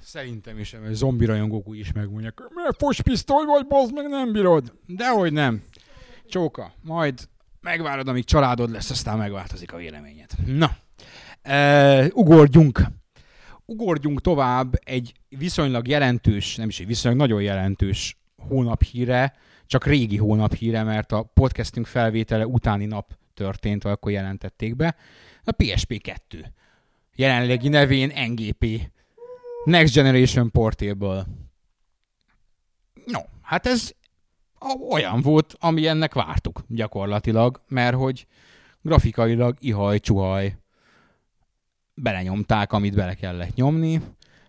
[0.07, 4.73] Szerintem is, mert zombi rajongók úgy is megmondják, mert fospisztoly vagy, bazd meg nem bírod.
[4.85, 5.63] Dehogy nem.
[6.27, 7.29] Csóka, majd
[7.61, 10.29] megvárod, amíg családod lesz, aztán megváltozik a véleményed.
[10.45, 10.77] Na,
[11.41, 12.81] e, ugorjunk.
[13.65, 19.33] Ugorjunk tovább egy viszonylag jelentős, nem is egy viszonylag nagyon jelentős hónaphíre,
[19.65, 24.95] csak régi hónaphíre, mert a podcastünk felvétele utáni nap történt, vagy akkor jelentették be.
[25.43, 26.53] A PSP 2.
[27.15, 28.95] Jelenlegi nevén NGP.
[29.67, 31.25] Next Generation Portable.
[33.05, 33.91] No, hát ez
[34.89, 38.27] olyan volt, ami ennek vártuk gyakorlatilag, mert hogy
[38.81, 40.57] grafikailag ihaj-csuhaj
[41.93, 44.01] belenyomták, amit bele kellett nyomni.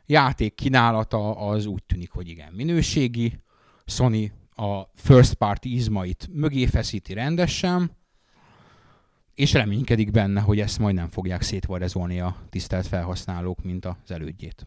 [0.06, 3.40] Játék kínálata az úgy tűnik, hogy igen minőségi.
[3.86, 7.90] Sony a first party izmait mögé feszíti rendesen,
[9.34, 14.66] és reménykedik benne, hogy ezt majd nem fogják szétvarezolni a tisztelt felhasználók, mint az elődjét.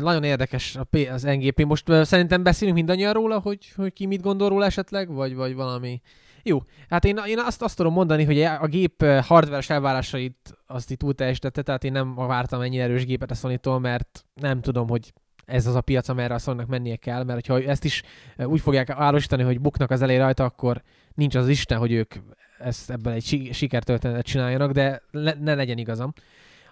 [0.00, 1.64] Nagyon érdekes a P- az NGP.
[1.64, 6.00] Most szerintem beszélünk mindannyian róla, hogy, hogy ki mit gondol róla esetleg, vagy, vagy valami.
[6.42, 10.90] Jó, hát én, én azt, azt tudom mondani, hogy a gép ö, hardveres elvárásait azt
[10.90, 14.88] itt túl teljesítette, tehát én nem vártam ennyi erős gépet a sony mert nem tudom,
[14.88, 15.12] hogy
[15.44, 18.02] ez az a piac, amerre a sony mennie kell, mert ha ezt is
[18.36, 20.82] úgy fogják árusítani, hogy buknak az elé rajta, akkor
[21.14, 22.14] nincs az Isten, hogy ők
[22.58, 26.12] ezt ebből egy si- sikertörténetet csináljanak, de le, ne legyen igazam.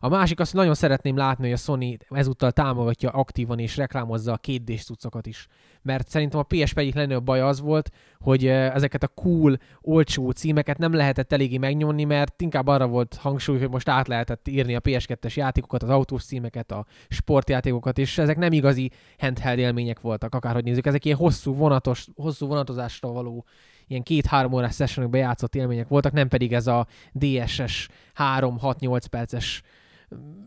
[0.03, 4.37] A másik azt, nagyon szeretném látni, hogy a Sony ezúttal támogatja aktívan és reklámozza a
[4.37, 5.47] 2 d cuccokat is.
[5.83, 10.79] Mert szerintem a PSP egyik legnagyobb baj az volt, hogy ezeket a cool, olcsó címeket
[10.79, 14.81] nem lehetett eléggé megnyomni, mert inkább arra volt hangsúly, hogy most át lehetett írni a
[14.81, 20.65] PS2-es játékokat, az autós címeket, a sportjátékokat, és ezek nem igazi handheld élmények voltak, akárhogy
[20.65, 20.87] nézzük.
[20.87, 23.45] Ezek ilyen hosszú, vonatos, hosszú vonatozásra való
[23.87, 29.63] ilyen két-három órás sessionokba játszott élmények voltak, nem pedig ez a DSS 3-6-8 perces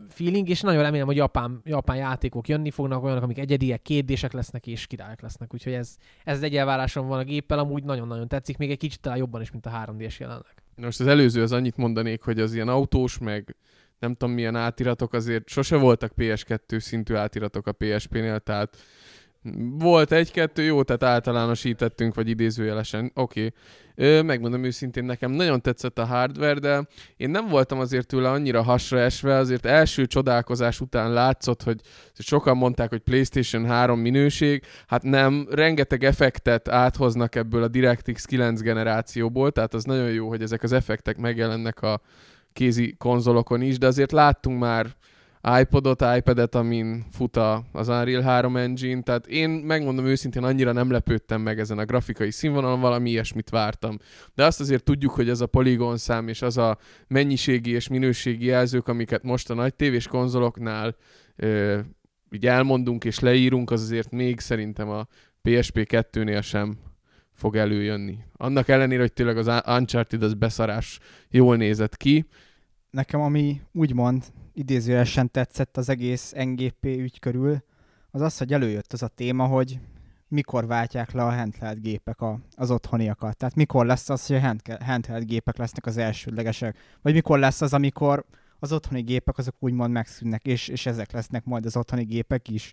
[0.08, 4.66] feeling, és nagyon remélem, hogy japán, japán játékok jönni fognak, olyanok, amik egyediek, kétdések lesznek
[4.66, 5.54] és királyok lesznek.
[5.54, 9.18] Úgyhogy ez, ez egy elvárásom van a géppel, amúgy nagyon-nagyon tetszik, még egy kicsit talán
[9.18, 10.62] jobban is, mint a 3D-es jelenleg.
[10.76, 13.56] Most az előző az annyit mondanék, hogy az ilyen autós, meg
[13.98, 18.76] nem tudom milyen átiratok azért sose voltak PS2 szintű átiratok a PSP-nél, tehát
[19.78, 23.52] Volt egy-kettő, jó, tehát általánosítettünk, vagy idézőjelesen, oké.
[23.96, 24.22] Okay.
[24.22, 26.86] Megmondom őszintén, nekem nagyon tetszett a hardware, de
[27.16, 31.80] én nem voltam azért tőle annyira hasra esve, azért első csodálkozás után látszott, hogy
[32.18, 38.60] sokan mondták, hogy PlayStation 3 minőség, hát nem, rengeteg effektet áthoznak ebből a DirectX 9
[38.60, 42.00] generációból, tehát az nagyon jó, hogy ezek az effektek megjelennek a
[42.52, 44.86] kézi konzolokon is, de azért láttunk már
[45.60, 47.36] iPodot, iPad-et, amin fut
[47.72, 52.30] az Unreal 3 engine, tehát én megmondom őszintén annyira nem lepődtem meg ezen a grafikai
[52.30, 53.98] színvonalon, valami ilyesmit vártam.
[54.34, 56.78] De azt azért tudjuk, hogy ez a poligon szám és az a
[57.08, 60.96] mennyiségi és minőségi jelzők, amiket most a nagy tévés konzoloknál
[61.36, 61.78] ö,
[62.30, 65.06] így elmondunk és leírunk, az azért még szerintem a
[65.42, 66.78] PSP 2-nél sem
[67.32, 68.18] fog előjönni.
[68.36, 70.98] Annak ellenére, hogy tényleg az Uncharted az beszarás
[71.30, 72.26] jól nézett ki.
[72.90, 74.24] Nekem ami úgymond
[74.54, 77.62] idézőjelesen tetszett az egész NGP ügy körül,
[78.10, 79.78] az az, hogy előjött az a téma, hogy
[80.28, 83.36] mikor váltják le a handheld gépek a, az otthoniakat.
[83.36, 87.72] Tehát mikor lesz az, hogy a handheld gépek lesznek az elsődlegesek, vagy mikor lesz az,
[87.72, 88.24] amikor
[88.58, 92.72] az otthoni gépek azok úgymond megszűnnek, és, és ezek lesznek majd az otthoni gépek is.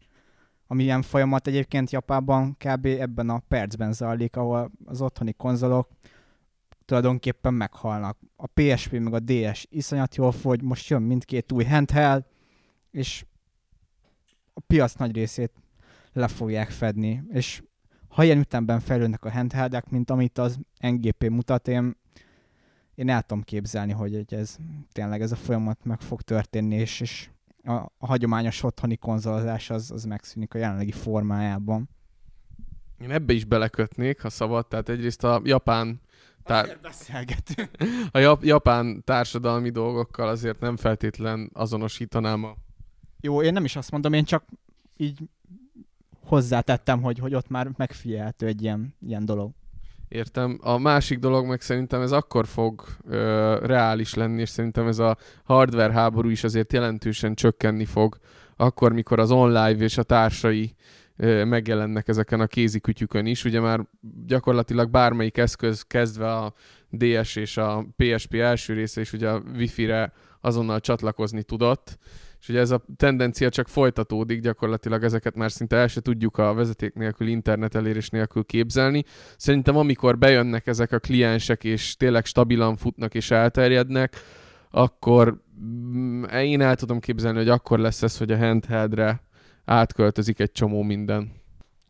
[0.68, 2.86] Ami ilyen folyamat egyébként Japánban kb.
[2.86, 5.90] ebben a percben zajlik, ahol az otthoni konzolok
[6.92, 8.18] tulajdonképpen meghalnak.
[8.36, 12.26] A PSP meg a DS iszonyat jól fogy, most jön mindkét új handheld,
[12.92, 13.26] és
[14.54, 15.52] a piac nagy részét
[16.14, 17.64] le fogják fedni, és
[18.08, 21.96] ha ilyen ütemben fejlődnek a handheldek, mint amit az NGP mutat, én,
[22.96, 24.58] én el tudom képzelni, hogy ez
[24.92, 27.30] tényleg ez a folyamat meg fog történni, és, és
[27.64, 31.90] a, a hagyományos otthoni konzolozás az, az megszűnik a jelenlegi formájában.
[32.98, 34.68] Én ebbe is belekötnék, ha szabad.
[34.68, 36.02] Tehát egyrészt a japán
[36.44, 37.70] Tá- beszélgetünk.
[38.12, 42.56] A jap- japán társadalmi dolgokkal azért nem feltétlen azonosítanám a...
[43.20, 44.44] Jó, én nem is azt mondom, én csak
[44.98, 45.20] így
[46.26, 49.52] hozzátettem, hogy, hogy ott már megfigyelhető egy ilyen, ilyen dolog.
[50.08, 50.60] Értem.
[50.62, 55.18] A másik dolog meg szerintem ez akkor fog ö, reális lenni, és szerintem ez a
[55.44, 58.18] hardware háború is azért jelentősen csökkenni fog,
[58.56, 60.76] akkor, mikor az online és a társai
[61.46, 63.46] megjelennek ezeken a kézikütyükön is.
[63.46, 63.88] Ugye már
[64.26, 66.54] gyakorlatilag bármelyik eszköz kezdve a
[66.90, 71.98] DS és a PSP első része is ugye a Wi-Fi-re azonnal csatlakozni tudott,
[72.40, 76.54] és ugye ez a tendencia csak folytatódik, gyakorlatilag ezeket már szinte el se tudjuk a
[76.54, 79.04] vezeték nélkül, internet elérés nélkül képzelni.
[79.38, 84.16] Szerintem amikor bejönnek ezek a kliensek, és tényleg stabilan futnak és elterjednek,
[84.72, 89.22] akkor mm, én el tudom képzelni, hogy akkor lesz ez, hogy a handheldre
[89.72, 91.32] átköltözik egy csomó minden.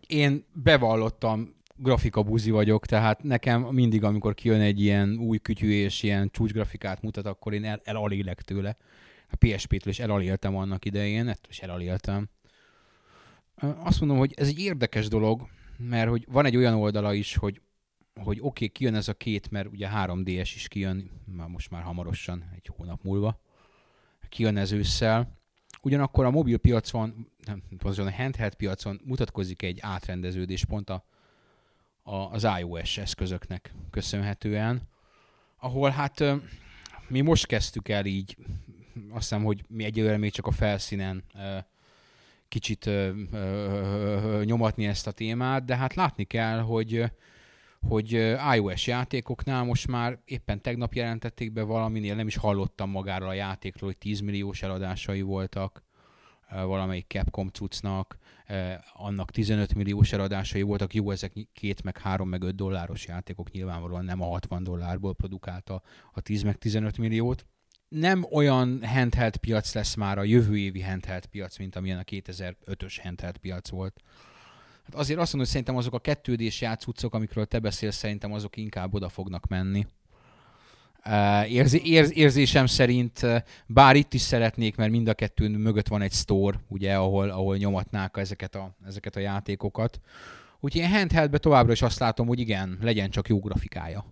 [0.08, 6.30] Én bevallottam grafikabuzi vagyok, tehát nekem mindig, amikor kijön egy ilyen új kütyű és ilyen
[6.32, 8.78] csúcsgrafikát mutat, akkor én el, elalélek tőle.
[9.30, 12.30] A PSP-től is elaléltem annak idején, ettől is elaléltem.
[13.84, 17.62] Azt mondom, hogy ez egy érdekes dolog, mert hogy van egy olyan oldala is, hogy
[18.24, 21.82] hogy oké, okay, kijön ez a két, mert ugye 3DS is kijön, már most már
[21.82, 23.40] hamarosan, egy hónap múlva,
[24.30, 25.41] kijön ez ősszel,
[25.82, 31.04] Ugyanakkor a mobil piacon, nem pontosan a handheld piacon mutatkozik egy átrendeződés pont a,
[32.04, 34.82] a, az iOS eszközöknek köszönhetően,
[35.58, 36.24] ahol hát
[37.08, 38.38] mi most kezdtük el így,
[39.10, 41.24] azt hiszem, hogy mi egyelőre még csak a felszínen
[42.48, 42.90] kicsit
[44.44, 47.12] nyomatni ezt a témát, de hát látni kell, hogy
[47.88, 48.12] hogy
[48.56, 53.90] iOS játékoknál most már éppen tegnap jelentették be valaminél, nem is hallottam magáról a játékról,
[53.90, 55.84] hogy 10 milliós eladásai voltak
[56.52, 58.18] valamelyik Capcom cuccnak,
[58.94, 64.06] annak 15 milliós eladásai voltak, jó, ezek két, meg három, meg 5 dolláros játékok, nyilvánvalóan
[64.06, 67.46] nem a 60 dollárból produkálta a 10 meg 15 milliót.
[67.88, 73.00] Nem olyan handheld piac lesz már a jövő évi handheld piac, mint amilyen a 2005-ös
[73.04, 74.02] handheld piac volt.
[74.84, 78.58] Hát azért azt mondom, hogy szerintem azok a kettődés játszúcok, amikről te beszélsz, szerintem azok
[78.58, 79.88] inkább oda fognak menni.
[81.48, 83.22] Érzi, érz, érzésem szerint,
[83.68, 87.58] bár itt is szeretnék, mert mind a kettő mögött van egy store, ugye, ahol, ahol
[87.58, 90.00] nyomatnák ezeket a, ezeket a játékokat.
[90.60, 94.06] Úgyhogy én handheldbe továbbra is azt látom, hogy igen, legyen csak jó grafikája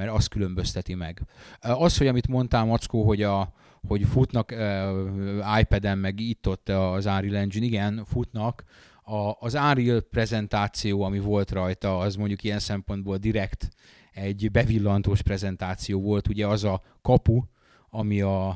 [0.00, 1.22] mert az különbözteti meg.
[1.60, 3.52] Az, hogy amit mondtál, Mackó, hogy, a,
[3.88, 8.64] hogy futnak uh, iPad-en, meg itt-ott az Unreal Engine, igen, futnak,
[9.10, 13.68] a, az Unreal prezentáció, ami volt rajta, az mondjuk ilyen szempontból direkt
[14.12, 17.42] egy bevillantós prezentáció volt, ugye az a kapu,
[17.90, 18.48] ami a,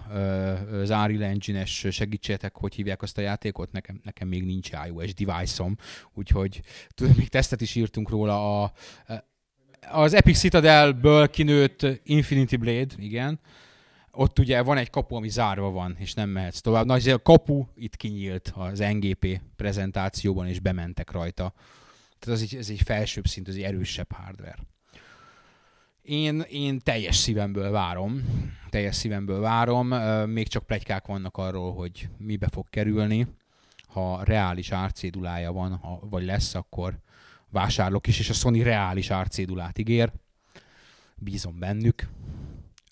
[0.73, 5.77] az Unreal Engine-es segítsétek, hogy hívják azt a játékot, nekem, nekem még nincs iOS device-om,
[6.15, 6.61] úgyhogy
[6.95, 8.63] tudom, még tesztet is írtunk róla.
[8.63, 8.73] A,
[9.91, 13.41] az Epic Citadel-ből kinőtt Infinity Blade, igen,
[14.15, 16.87] ott ugye van egy kapu, ami zárva van, és nem mehetsz tovább.
[16.87, 21.53] Na, azért a kapu itt kinyílt az NGP prezentációban, és bementek rajta.
[22.19, 24.59] Tehát ez egy, ez egy felsőbb szint, ez egy erősebb hardware.
[26.03, 28.23] Én, én teljes szívemből várom,
[28.71, 29.87] teljes szívemből várom,
[30.29, 33.27] még csak plegykák vannak arról, hogy mibe fog kerülni.
[33.87, 36.99] Ha reális árcédulája van, ha, vagy lesz, akkor
[37.51, 40.13] vásárlok is, és a Sony reális árcédulát ígér.
[41.17, 42.09] Bízom bennük.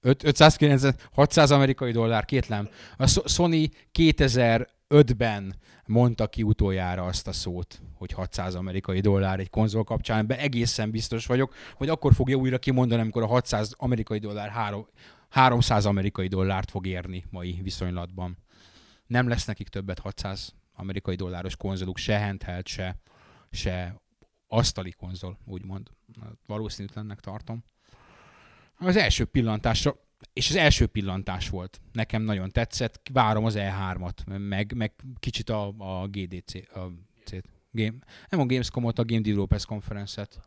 [0.05, 2.69] 5, 590, 600 amerikai dollár, kétlem.
[2.97, 5.55] A So- Sony 2005-ben
[5.87, 10.91] mondta ki utoljára azt a szót, hogy 600 amerikai dollár egy konzol kapcsán, be egészen
[10.91, 14.87] biztos vagyok, hogy akkor fogja újra kimondani, amikor a 600 amerikai dollár 3,
[15.29, 18.37] 300 amerikai dollárt fog érni mai viszonylatban.
[19.07, 22.97] Nem lesz nekik többet 600 amerikai dolláros konzoluk, se handheld, se,
[23.51, 24.01] se
[24.47, 25.91] asztali konzol, úgymond.
[26.47, 27.65] Valószínűtlennek tartom.
[28.83, 29.97] Az első pillantásra,
[30.33, 31.81] és az első pillantás volt.
[31.93, 33.01] Nekem nagyon tetszett.
[33.13, 36.93] Várom az E3-at, meg, meg kicsit a, a GDC, a
[37.25, 37.95] C- Game,
[38.29, 40.41] nem a Gamescom-ot, a Game Developers Conference-et.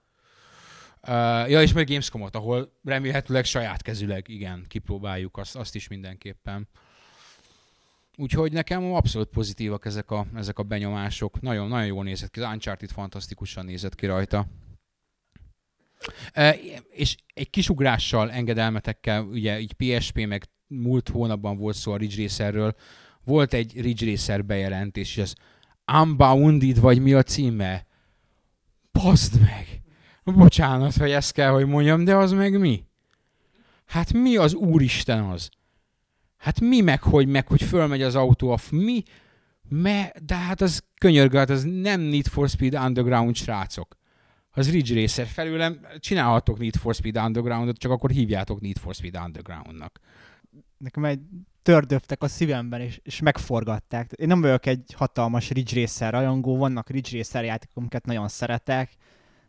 [1.07, 6.67] Uh, ja, és meg Gamescom-ot, ahol remélhetőleg saját kezüleg, igen, kipróbáljuk azt, azt is mindenképpen.
[8.17, 11.41] Úgyhogy nekem abszolút pozitívak ezek a, ezek a benyomások.
[11.41, 12.39] Nagyon, nagyon jól nézett ki.
[12.39, 14.47] Az Uncharted fantasztikusan nézett ki rajta.
[16.89, 22.75] És egy kisugrással, engedelmetekkel, ugye így PSP, meg múlt hónapban volt szó a Ridge Racerről,
[23.23, 25.35] volt egy Ridge Racer bejelentés, és az
[26.01, 27.85] Unbounded, vagy mi a címe?
[28.91, 29.81] Paszd meg!
[30.23, 32.83] Bocsánat, hogy ezt kell, hogy mondjam, de az meg mi?
[33.85, 35.49] Hát mi az úristen az?
[36.37, 39.03] Hát mi meg, hogy meg, hogy fölmegy az autó, a mi?
[39.69, 43.97] Me, de hát az könyörgő, hát az nem Need for Speed Underground srácok.
[44.57, 49.17] Az Ridge Racer felőlem, csinálhatok Need for Speed Undergroundot, csak akkor hívjátok Need for Speed
[49.17, 49.99] Undergroundnak.
[50.77, 51.19] Nekem egy
[51.61, 54.11] tördöftek a szívemben, és, és megforgatták.
[54.11, 58.91] Én nem vagyok egy hatalmas Ridge Racer rajongó, vannak Ridge Racer játékok, amiket nagyon szeretek,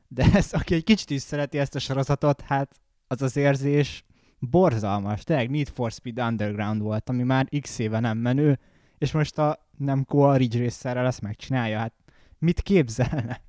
[0.09, 4.05] de ez, aki egy kicsit is szereti ezt a sorozatot, hát az az érzés
[4.39, 5.25] borzalmas.
[5.25, 8.59] Tényleg Need for Speed Underground volt, ami már x éve nem menő,
[8.99, 11.79] és most a Nemco a Ridge Racerrel ezt megcsinálja.
[11.79, 11.95] Hát
[12.39, 13.41] mit képzelne?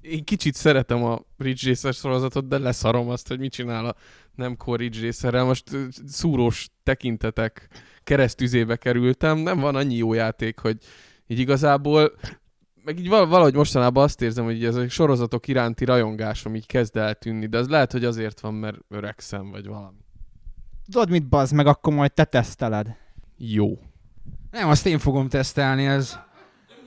[0.00, 3.94] Én kicsit szeretem a Ridge Racer sorozatot, de leszarom azt, hogy mit csinál a
[4.34, 5.44] Nemco Ridge Racerrel.
[5.44, 5.70] Most
[6.06, 7.68] szúrós tekintetek
[8.04, 9.38] keresztüzébe kerültem.
[9.38, 10.76] Nem van annyi jó játék, hogy
[11.26, 12.12] így igazából
[12.84, 16.96] meg így val- valahogy mostanában azt érzem, hogy ez a sorozatok iránti rajongásom így kezd
[16.96, 19.98] eltűnni, de az lehet, hogy azért van, mert öregszem, vagy valami.
[20.90, 22.96] Tudod mit, bazd meg, akkor majd te teszteled.
[23.36, 23.78] Jó.
[24.50, 26.18] Nem, azt én fogom tesztelni, ez,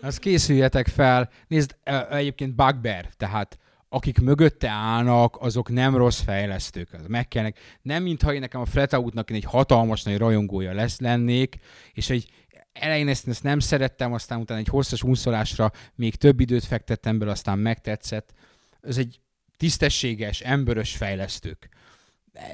[0.04, 1.30] ez készüljetek fel.
[1.48, 3.58] Nézd, e- egyébként Bugbear, tehát
[3.90, 6.94] akik mögötte állnak, azok nem rossz fejlesztők.
[6.94, 11.56] Az meg kellene, nem mintha én nekem a Fletautnak egy hatalmas nagy rajongója lesz lennék,
[11.94, 12.30] és egy
[12.74, 17.32] elején ezt, ezt nem szerettem, aztán utána egy hosszas unszolásra még több időt fektettem bele,
[17.32, 18.34] aztán megtetszett.
[18.82, 19.20] Ez egy
[19.58, 21.70] tisztességes, emberös fejlesztők.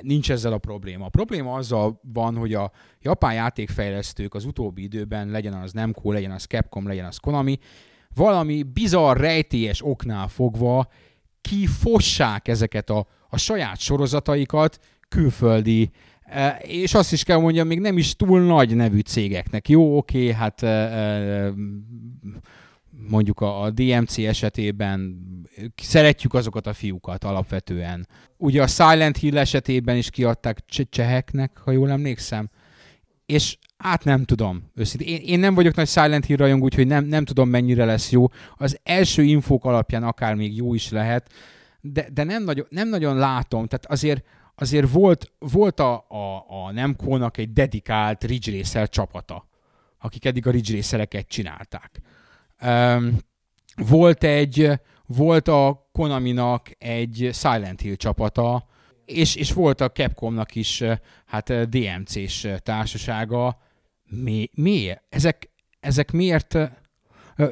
[0.02, 1.06] Nincs ezzel a probléma.
[1.06, 2.72] A probléma azzal van, hogy a
[3.02, 7.60] japán játékfejlesztők az utóbbi időben, legyen az Namco, legyen az Capcom, legyen az Konami,
[8.16, 10.88] valami bizarr, rejtélyes oknál fogva
[11.42, 15.92] kifossák ezeket a, a saját sorozataikat külföldi
[16.30, 19.70] E, és azt is kell mondjam, még nem is túl nagy nevű cégeknek.
[19.70, 21.54] Jó, oké, hát e, e,
[23.08, 25.18] mondjuk a, a DMC esetében
[25.76, 28.08] szeretjük azokat a fiúkat alapvetően.
[28.38, 32.50] Ugye a Silent Hill esetében is kiadták cse- cseheknek, ha jól emlékszem.
[33.26, 35.08] És hát nem tudom, őszintén.
[35.08, 38.28] Én, én nem vagyok nagy Silent Hill rajongó, úgyhogy nem, nem tudom mennyire lesz jó.
[38.56, 41.32] Az első infók alapján akár még jó is lehet,
[41.82, 43.68] de, de nem, nagyon, nem nagyon látom.
[43.68, 44.24] Tehát azért
[44.60, 49.47] azért volt, volt a, a, a Nemco-nak egy dedikált Ridge Racer csapata,
[50.00, 52.02] akik eddig a Ridge Racereket csinálták.
[53.76, 54.72] Volt egy,
[55.05, 58.68] volt a Konaminak egy Silent Hill csapata,
[59.05, 60.84] és, és volt a Capcomnak is
[61.26, 63.62] hát DMC-s társasága.
[64.03, 65.03] Mi, miért?
[65.10, 65.49] Ezek,
[65.80, 66.57] ezek miért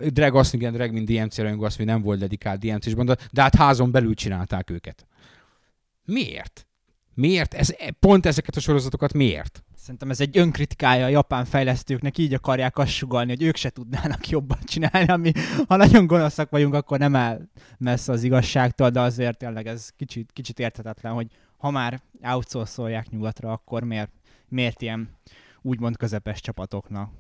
[0.08, 3.42] Drag azt, igen, Drag, mint DMC rajongó, azt, hogy nem volt dedikált DMC-s banda, de
[3.42, 5.08] hát házon belül csinálták őket.
[6.06, 6.68] Miért?
[7.14, 7.54] Miért?
[7.54, 9.64] Ez, pont ezeket a sorozatokat miért?
[9.88, 14.30] Szerintem ez egy önkritikája a japán fejlesztőknek, így akarják azt sugalni, hogy ők se tudnának
[14.30, 15.32] jobban csinálni, ami
[15.68, 17.42] ha nagyon gonoszak vagyunk, akkor nem áll
[17.78, 21.28] messze az igazságtól, de azért tényleg ez kicsit, kicsit érthetetlen, hogy
[21.58, 24.12] ha már outsourcolják nyugatra, akkor miért,
[24.48, 25.10] miért ilyen
[25.62, 27.12] úgymond közepes csapatoknak?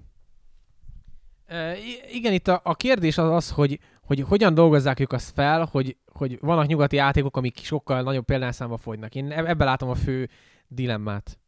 [1.45, 1.77] E,
[2.11, 5.97] igen, itt a, a kérdés az az, hogy, hogy hogyan dolgozzák ők azt fel, hogy,
[6.11, 9.15] hogy vannak nyugati játékok, amik sokkal nagyobb példányszámba fogynak.
[9.15, 10.29] Én ebben látom a fő
[10.67, 11.39] dilemmát.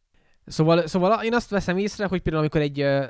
[0.50, 3.04] Szóval, szóval én azt veszem észre, hogy például amikor egy uh,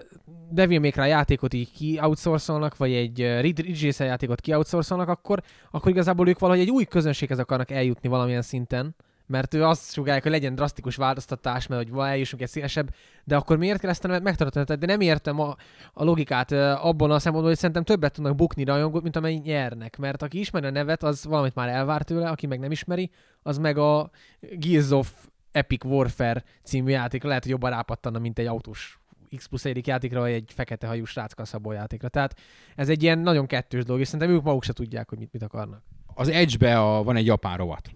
[0.51, 5.91] Devil May Cry játékot így ki-outsourcolnak, vagy egy uh, Ridge Racer játékot ki-outsourcolnak, akkor, akkor
[5.91, 8.95] igazából ők valahogy egy új közönséghez akarnak eljutni valamilyen szinten,
[9.27, 13.57] mert ő azt sugálják, hogy legyen drasztikus változtatás, mert hogy eljussunk egy színesebb, de akkor
[13.57, 14.79] miért kell ezt megtartani?
[14.79, 15.57] De nem értem a,
[15.93, 20.23] a logikát abban a szempontból, hogy szerintem többet tudnak bukni rajongót, mint amennyi nyernek, mert
[20.23, 23.11] aki ismeri a nevet, az valamit már elvárt tőle, aki meg nem ismeri,
[23.43, 24.11] az meg a
[24.41, 25.13] Gears of
[25.53, 29.01] Epic Warfare című játék lehet, hogy jobban rápattanna, mint egy autós
[29.37, 32.09] X plusz egyik játékra, vagy egy fekete hajú sráckaszabó játékra.
[32.09, 32.41] Tehát
[32.77, 35.43] ez egy ilyen nagyon kettős dolog, és szerintem ők maguk se tudják, hogy mit, mit
[35.43, 35.83] akarnak.
[36.15, 37.91] Az Edge-be a, van egy japán rovat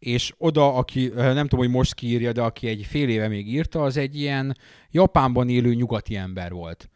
[0.00, 3.82] és oda, aki nem tudom, hogy most kiírja, de aki egy fél éve még írta,
[3.82, 4.56] az egy ilyen
[4.90, 6.90] Japánban élő nyugati ember volt.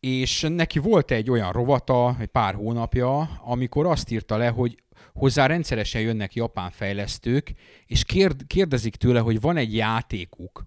[0.00, 4.76] És neki volt egy olyan rovata, egy pár hónapja, amikor azt írta le, hogy
[5.16, 7.52] hozzá rendszeresen jönnek japán fejlesztők,
[7.86, 10.66] és kérd, kérdezik tőle, hogy van egy játékuk,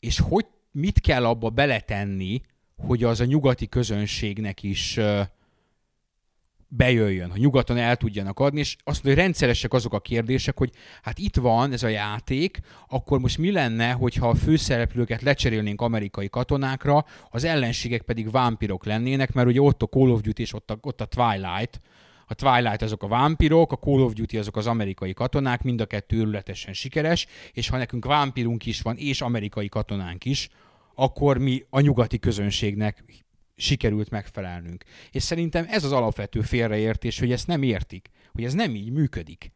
[0.00, 2.40] és hogy mit kell abba beletenni,
[2.76, 4.98] hogy az a nyugati közönségnek is
[6.68, 10.70] bejöjjön, hogy nyugaton el tudjanak adni, és azt mondja, hogy rendszeresek azok a kérdések, hogy
[11.02, 16.28] hát itt van ez a játék, akkor most mi lenne, hogyha a főszereplőket lecserélnénk amerikai
[16.28, 20.70] katonákra, az ellenségek pedig vámpirok lennének, mert ugye ott a Call of Duty és ott
[20.70, 21.80] a, ott a Twilight,
[22.26, 25.86] a Twilight azok a vámpirok, a Call of Duty azok az amerikai katonák, mind a
[25.86, 30.48] kettő őrületesen sikeres, és ha nekünk vámpirunk is van, és amerikai katonánk is,
[30.94, 33.04] akkor mi a nyugati közönségnek
[33.56, 34.84] sikerült megfelelnünk.
[35.10, 39.52] És szerintem ez az alapvető félreértés, hogy ezt nem értik, hogy ez nem így működik.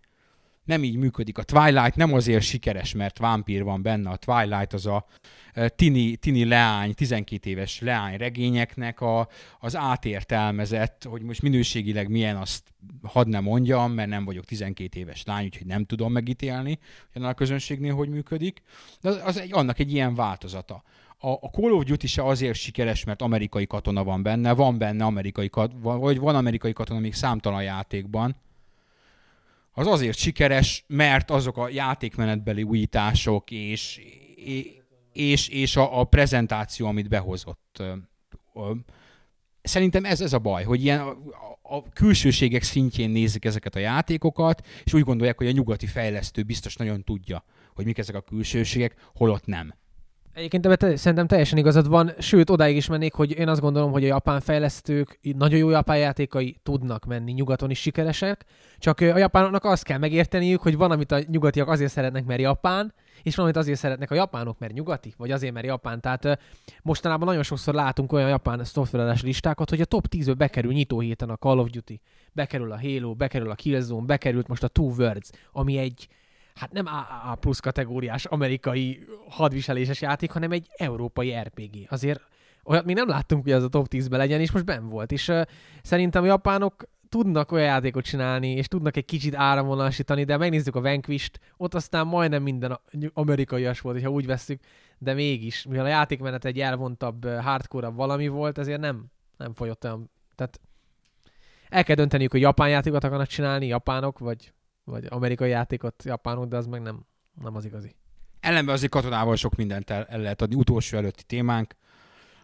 [0.64, 1.38] Nem így működik.
[1.38, 4.11] A Twilight nem azért sikeres, mert vámpír van benne.
[4.11, 5.06] A Twilight az a
[5.52, 9.28] e, tini, tini leány, 12 éves leány regényeknek a,
[9.61, 12.62] az átértelmezett, hogy most minőségileg milyen, azt
[13.02, 16.78] hadd nem mondjam, mert nem vagyok 12 éves lány, úgyhogy nem tudom megítélni,
[17.12, 18.62] hogy a közönségnél hogy működik.
[19.00, 20.82] De az, az egy, annak egy ilyen változata
[21.20, 25.04] a, a Call of Duty se azért sikeres, mert amerikai katona van benne, van benne
[25.04, 28.36] amerikai katona, vagy van amerikai katona még számtalan játékban,
[29.72, 34.00] az azért sikeres, mert azok a játékmenetbeli újítások és,
[35.12, 37.82] és, és a, a prezentáció, amit behozott.
[39.62, 41.16] Szerintem ez, ez a baj, hogy ilyen a,
[41.76, 46.76] a külsőségek szintjén nézik ezeket a játékokat, és úgy gondolják, hogy a nyugati fejlesztő biztos
[46.76, 47.44] nagyon tudja,
[47.74, 49.74] hogy mik ezek a külsőségek, holott nem.
[50.35, 53.93] Egyébként ebben te, szerintem teljesen igazad van, sőt, odáig is mennék, hogy én azt gondolom,
[53.93, 58.45] hogy a japán fejlesztők nagyon jó japán játékai tudnak menni, nyugaton is sikeresek,
[58.78, 62.95] csak a japánoknak azt kell megérteniük, hogy van, amit a nyugatiak azért szeretnek, mert Japán,
[63.22, 66.01] és van, amit azért szeretnek a japánok, mert nyugati, vagy azért, mert Japán.
[66.01, 66.39] Tehát
[66.83, 71.31] mostanában nagyon sokszor látunk olyan japán szoftveres listákat, hogy a top 10-ből bekerül nyitó héten
[71.31, 72.01] a Call of Duty,
[72.33, 76.09] bekerül a Halo, bekerül a Killzone, bekerült most a Two Worlds, ami egy
[76.55, 81.86] hát nem AA plusz kategóriás amerikai hadviseléses játék, hanem egy európai RPG.
[81.88, 82.20] Azért
[82.64, 85.12] olyat még nem láttunk, hogy az a top 10-ben legyen, és most ben volt.
[85.12, 85.42] És uh,
[85.82, 90.80] szerintem a japánok tudnak olyan játékot csinálni, és tudnak egy kicsit áramvonalasítani, de megnézzük a
[90.80, 92.80] Vanquisht, ott aztán majdnem minden
[93.12, 94.61] amerikaias volt, ha úgy veszük,
[94.98, 99.05] de mégis, mivel a játékmenet egy elvontabb, hardcore valami volt, ezért nem,
[99.36, 100.61] nem folyott olyan, tehát
[101.68, 104.53] el kell dönteniük, hogy japán játékot akarnak csinálni, japánok, vagy
[104.91, 107.07] vagy amerikai játékot japánok, de az meg nem,
[107.43, 107.95] nem az igazi.
[108.41, 110.55] Ellenben azért katonával sok mindent el, el lehet adni.
[110.55, 111.74] Utolsó előtti témánk.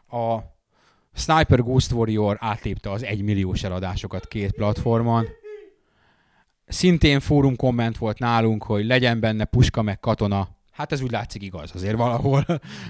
[0.08, 0.38] A
[1.14, 5.26] Sniper Ghost Warrior átlépte az egymilliós eladásokat két platformon.
[6.66, 10.48] Szintén fórum komment volt nálunk, hogy legyen benne puska meg katona.
[10.70, 12.44] Hát ez úgy látszik igaz azért valahol,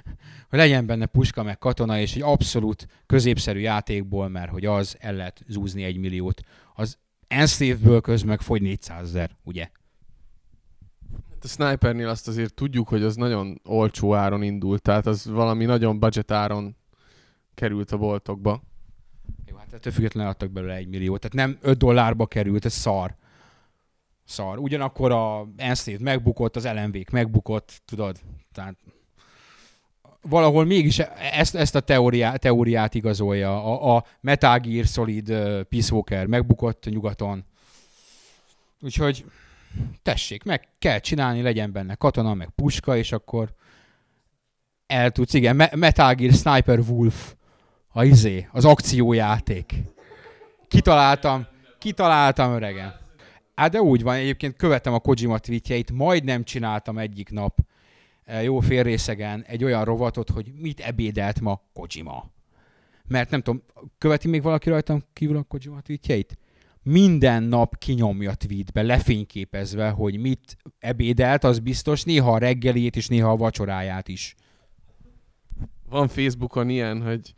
[0.51, 5.15] hogy legyen benne puska meg katona, és egy abszolút középszerű játékból, mert hogy az el
[5.15, 6.41] lehet zúzni egy milliót.
[6.75, 6.99] Az
[7.29, 9.70] Enslave-ből köz meg fogy 400 ezer, ugye?
[11.31, 15.64] Hát a Snipernél azt azért tudjuk, hogy az nagyon olcsó áron indult, tehát az valami
[15.64, 16.77] nagyon budget áron
[17.55, 18.62] került a boltokba.
[19.47, 21.16] Jó, hát ettől függetlenül adtak belőle egy millió.
[21.16, 23.16] Tehát nem 5 dollárba került, ez szar.
[24.24, 24.59] Szar.
[24.59, 28.20] Ugyanakkor a Enslave megbukott, az LMV megbukott, tudod?
[28.53, 28.77] Tehát
[30.29, 30.99] valahol mégis
[31.33, 33.64] ezt, ezt a teóriát, teóriát igazolja.
[33.64, 37.45] A, a Metal Gear Solid uh, Peace Walker megbukott nyugaton.
[38.81, 39.24] Úgyhogy
[40.03, 43.55] tessék, meg kell csinálni, legyen benne katona, meg puska, és akkor
[44.87, 47.35] el tudsz, igen, Metal Gear Sniper Wolf,
[47.89, 49.74] a izé, az akciójáték.
[50.68, 51.47] Kitaláltam,
[51.79, 52.93] kitaláltam öregem.
[53.55, 57.59] Hát de úgy van, egyébként követem a Kojima tweetjeit, majdnem csináltam egyik nap
[58.27, 62.31] Eh, jó félrészegen egy olyan rovatot, hogy mit ebédelt ma Kojima.
[63.09, 63.62] Mert nem tudom,
[63.99, 66.39] követi még valaki rajtam kívül a Kojima tweetjeit?
[66.83, 73.31] Minden nap kinyomja tweetbe, lefényképezve, hogy mit ebédelt, az biztos, néha a reggelét és néha
[73.31, 74.35] a vacsoráját is.
[75.89, 77.35] Van Facebookon ilyen, hogy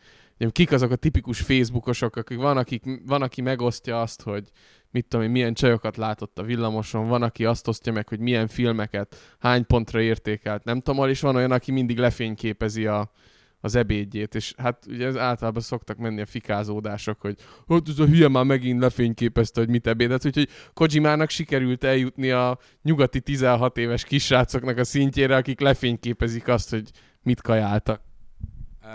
[0.53, 4.51] kik azok a tipikus Facebookosok, akik van, akik, van, aki megosztja azt, hogy
[4.91, 8.47] mit tudom én, milyen csajokat látott a villamoson, van, aki azt osztja meg, hogy milyen
[8.47, 13.12] filmeket, hány pontra értékelt, nem tudom, és van olyan, aki mindig lefényképezi a,
[13.61, 17.36] az ebédjét, és hát ugye ez általában szoktak menni a fikázódások, hogy
[17.68, 22.59] hát ez a hülye már megint lefényképezte, hogy mit ebédet, úgyhogy Kojimának sikerült eljutni a
[22.82, 26.91] nyugati 16 éves kisrácoknak a szintjére, akik lefényképezik azt, hogy
[27.22, 28.08] mit kajáltak.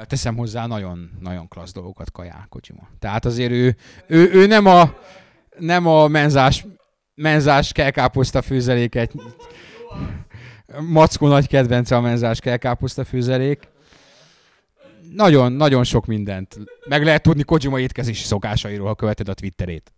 [0.02, 2.88] Teszem hozzá, nagyon, nagyon klassz dolgokat kajál Kojima.
[3.00, 3.76] Tehát azért ő,
[4.08, 4.98] ő, ő nem a,
[5.58, 6.66] nem a menzás,
[7.16, 9.14] menzás kelkáposzta főzeléket.
[10.80, 13.68] Mackó nagy kedvence a menzás kelkáposzta főzelék.
[15.16, 16.58] Nagyon, nagyon sok mindent.
[16.90, 19.93] Meg lehet tudni Kojima étkezési szokásairól, ha követed a Twitterét.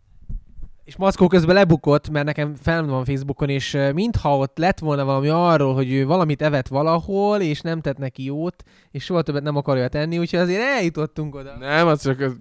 [0.86, 5.28] És Mackó közben lebukott, mert nekem fel van Facebookon, és mintha ott lett volna valami
[5.28, 9.56] arról, hogy ő valamit evett valahol, és nem tett neki jót, és soha többet nem
[9.56, 11.58] akarja tenni, úgyhogy azért eljutottunk oda.
[11.58, 12.32] Nem, az csak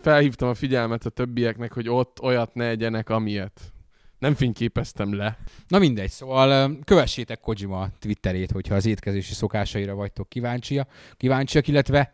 [0.00, 3.60] felhívtam a figyelmet a többieknek, hogy ott olyat ne egyenek, amilyet.
[4.18, 5.38] Nem fényképeztem le.
[5.68, 12.12] Na mindegy, szóval kövessétek Kojima Twitterét, hogyha az étkezési szokásaira vagytok kíváncsiak, kíváncsiak illetve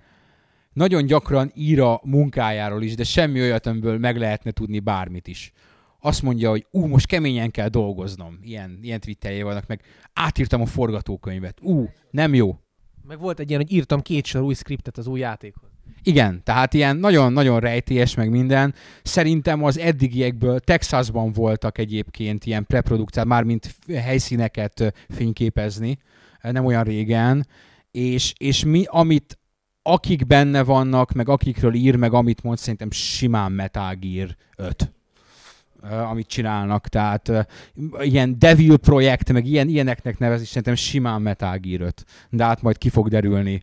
[0.72, 5.52] nagyon gyakran ír a munkájáról is, de semmi olyat, amiből meg lehetne tudni bármit is
[6.00, 8.38] azt mondja, hogy ú, most keményen kell dolgoznom.
[8.42, 9.80] Ilyen, ilyen twitterje vannak, meg
[10.12, 11.58] átírtam a forgatókönyvet.
[11.62, 12.58] Ú, nem jó.
[13.02, 15.70] Meg volt egy ilyen, hogy írtam két sor új skriptet az új játékhoz.
[16.02, 18.74] Igen, tehát ilyen nagyon-nagyon rejtélyes meg minden.
[19.02, 25.98] Szerintem az eddigiekből Texasban voltak egyébként ilyen preprodukciók, mármint helyszíneket fényképezni,
[26.40, 27.46] nem olyan régen,
[27.90, 29.38] és, és mi, amit
[29.82, 34.92] akik benne vannak, meg akikről ír, meg amit mond, szerintem simán Metal Gear 5
[35.82, 37.48] amit csinálnak, tehát
[38.00, 42.04] ilyen Devil projekt, meg ilyen, ilyeneknek nevezi, szerintem simán Metal Gear 5.
[42.30, 43.62] De hát majd ki fog derülni.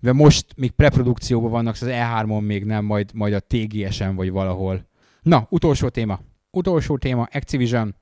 [0.00, 4.86] De most még preprodukcióban vannak, az E3-on még nem, majd, majd a TGS-en vagy valahol.
[5.22, 6.20] Na, utolsó téma.
[6.50, 7.94] Utolsó téma, Activision,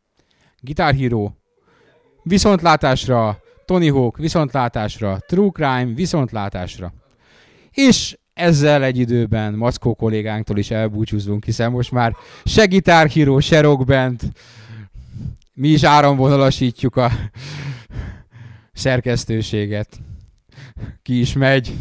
[0.61, 1.31] Guitar Hero,
[2.23, 6.93] viszontlátásra, Tony Hawk, viszontlátásra, True Crime, viszontlátásra.
[7.71, 14.21] És ezzel egy időben Mackó kollégánktól is elbúcsúzunk, hiszen most már se gitárhíró, se rockband,
[15.53, 17.11] mi is áramvonalasítjuk a
[18.73, 20.01] szerkesztőséget.
[21.03, 21.75] Ki is megy.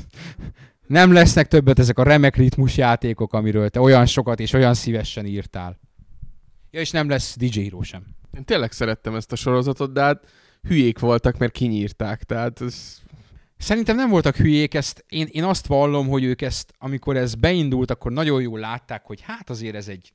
[0.88, 5.26] Nem lesznek többet ezek a remek ritmus játékok, amiről te olyan sokat és olyan szívesen
[5.26, 5.80] írtál.
[6.72, 8.04] Ja, és nem lesz DJ Hero sem.
[8.38, 10.26] Én tényleg szerettem ezt a sorozatot, de hát
[10.62, 13.02] hülyék voltak, mert kinyírták, tehát ez
[13.58, 17.92] Szerintem nem voltak hülyék, ezt én, én azt vallom, hogy ők ezt, amikor ez beindult,
[17.92, 20.14] akkor nagyon jól látták, hogy hát azért ez egy,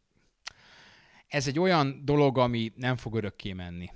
[1.28, 3.91] ez egy olyan dolog, ami nem fog örökké menni.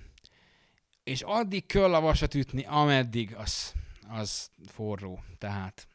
[1.04, 3.72] És addig kell a vasat ütni, ameddig az,
[4.08, 5.22] az forró.
[5.38, 5.86] Tehát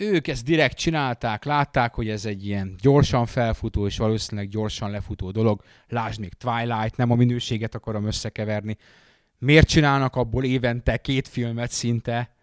[0.00, 5.30] ők ezt direkt csinálták, látták, hogy ez egy ilyen gyorsan felfutó és valószínűleg gyorsan lefutó
[5.30, 5.62] dolog.
[5.88, 8.76] Lásd még Twilight, nem a minőséget akarom összekeverni.
[9.38, 12.34] Miért csinálnak abból évente két filmet szinte?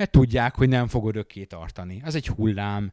[0.00, 2.00] Mert tudják, hogy nem fog örökké tartani.
[2.04, 2.90] Az egy hullám,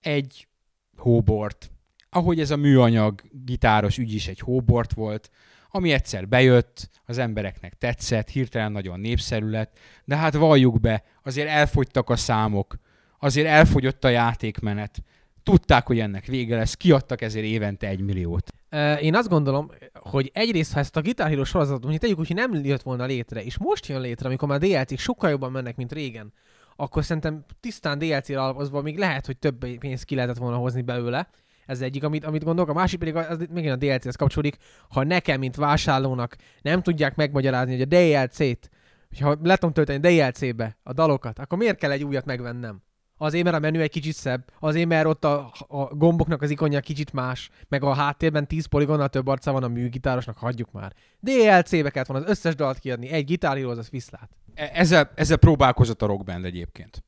[0.00, 0.48] egy
[0.96, 1.70] hóbort,
[2.10, 5.30] ahogy ez a műanyag gitáros ügy is egy hóbort volt,
[5.70, 11.48] ami egyszer bejött, az embereknek tetszett, hirtelen nagyon népszerű lett, de hát valljuk be, azért
[11.48, 12.78] elfogytak a számok,
[13.18, 15.02] azért elfogyott a játékmenet,
[15.44, 18.52] tudták, hogy ennek vége lesz, kiadtak ezért évente egy milliót.
[19.00, 22.64] Én azt gondolom, hogy egyrészt, ha ezt a Guitar Hero sorozatot, mondjuk tegyük hogy nem
[22.64, 26.32] jött volna létre, és most jön létre, amikor már DLC-k sokkal jobban mennek, mint régen,
[26.76, 31.28] akkor szerintem tisztán DLC-re alapozva még lehet, hogy több pénzt ki lehetett volna hozni belőle.
[31.66, 32.70] Ez egyik, amit, amit gondolok.
[32.70, 34.56] A másik pedig az, még a DLC-hez kapcsolódik.
[34.88, 38.70] Ha nekem, mint vásárlónak nem tudják megmagyarázni, hogy a DLC-t,
[39.08, 42.82] hogyha le tudom tölteni DLC-be a dalokat, akkor miért kell egy újat megvennem?
[43.16, 46.80] Azért, mert a menü egy kicsit szebb, azért, mert ott a, a gomboknak az ikonja
[46.80, 50.92] kicsit más, meg a háttérben 10 poligonnal több arca van a műgitárosnak, hagyjuk már.
[51.20, 54.30] DLC-be kellett volna az összes dalt kiadni, egy gitárhíróhoz az viszlát.
[54.54, 57.02] E, ezzel, ezzel próbálkozott a Rockband egyébként.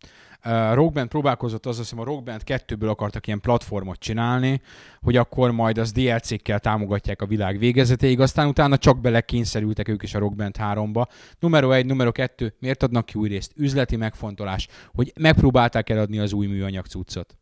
[0.73, 4.61] Rockband próbálkozott, az azt hiszem a Rockband kettőből akartak ilyen platformot csinálni,
[5.01, 10.03] hogy akkor majd az DLC-kkel támogatják a világ végezetéig, aztán utána csak bele kényszerültek ők
[10.03, 11.07] is a Rockband 3-ba.
[11.39, 13.53] Numero 1, numero 2, miért adnak ki új részt?
[13.57, 17.37] Üzleti megfontolás, hogy megpróbálták eladni az új műanyag cuccot.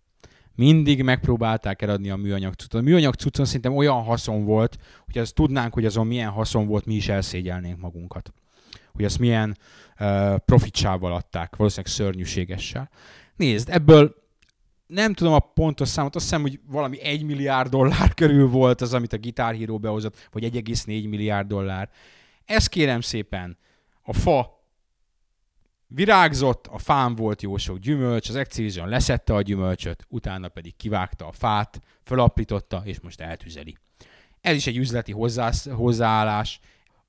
[0.57, 2.81] Mindig megpróbálták eladni a műanyag cuccot.
[2.81, 6.85] A műanyag cuccon szerintem olyan haszon volt, hogy azt tudnánk, hogy azon milyen haszon volt,
[6.87, 8.33] mi is elszégyelnénk magunkat.
[8.95, 9.59] Hogy azt milyen
[10.01, 12.91] uh, profitsával adták, valószínűleg szörnyűségessel.
[13.37, 14.15] Nézd, ebből
[14.87, 18.95] nem tudom a pontos számot, azt hiszem, hogy valami 1 milliárd dollár körül volt az,
[18.95, 21.91] amit a Guitar Hero behozott, vagy 1,4 milliárd dollár.
[22.45, 23.59] Ez kérem szépen
[24.03, 24.55] a fa
[25.87, 31.27] Virágzott, a fán volt jó sok gyümölcs, az Activision leszette a gyümölcsöt, utána pedig kivágta
[31.27, 33.77] a fát, felaprította, és most eltüzeli.
[34.41, 36.61] Ez is egy üzleti hozzász, hozzáállás,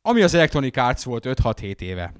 [0.07, 2.13] ami az Electronic Arts volt 5-6-7 éve.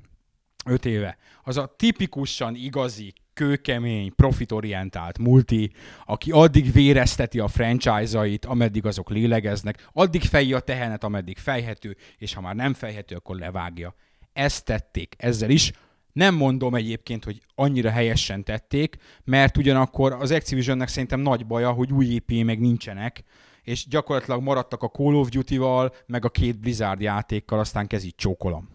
[0.66, 1.18] 5 éve.
[1.44, 5.72] Az a tipikusan igazi, kőkemény, profitorientált multi,
[6.06, 12.34] aki addig vérezteti a franchise-ait, ameddig azok lélegeznek, addig fejji a tehenet, ameddig fejhető, és
[12.34, 13.96] ha már nem fejhető, akkor levágja.
[14.34, 15.72] Ezt tették ezzel is.
[16.12, 21.92] Nem mondom egyébként, hogy annyira helyesen tették, mert ugyanakkor az Activisionnek szerintem nagy baja, hogy
[21.92, 23.24] új IP meg nincsenek,
[23.66, 28.70] és gyakorlatilag maradtak a Call of Duty-val, meg a két Blizzard játékkal, aztán kezít csókolom.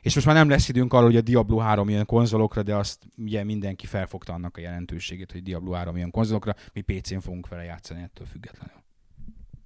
[0.00, 3.04] És most már nem lesz időnk arra, hogy a Diablo 3 jön konzolokra, de azt
[3.16, 7.62] ugye mindenki felfogta annak a jelentőségét, hogy Diablo 3 jön konzolokra, mi PC-n fogunk vele
[7.62, 8.81] játszani ettől függetlenül.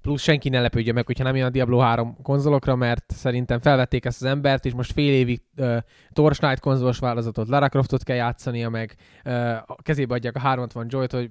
[0.07, 4.05] Plusz senki ne lepődjön meg, hogyha nem jön a Diablo 3 konzolokra, mert szerintem felvették
[4.05, 5.77] ezt az embert, és most fél évig uh,
[6.13, 11.13] Torchlight konzolos válogatot, Lara Croftot kell játszania, meg uh, a kezébe adják a 360 Joy-t,
[11.13, 11.31] hogy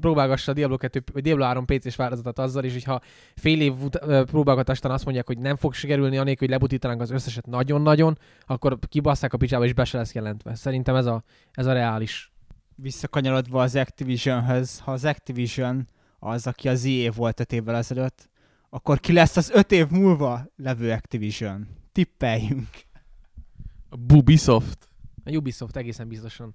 [0.00, 3.00] próbálgassa a Diablo 2, vagy Diablo 3 PC-s változatot azzal, és hogyha
[3.34, 7.46] fél év uh, próbálgatástan azt mondják, hogy nem fog sikerülni, anélkül, hogy lebutítanánk az összeset
[7.46, 10.54] nagyon-nagyon, akkor kibasszák a picsába, és be se lesz jelentve.
[10.54, 11.22] Szerintem ez a,
[11.52, 12.32] ez a reális.
[12.76, 15.86] Visszakanyarodva az Activisionhöz, ha az Activision
[16.24, 18.28] az, aki az EA volt öt évvel ezelőtt,
[18.70, 21.68] akkor ki lesz az öt év múlva levő Activision?
[21.92, 22.68] Tippeljünk.
[23.88, 24.88] A Bubisoft.
[25.24, 26.54] A Ubisoft egészen biztosan.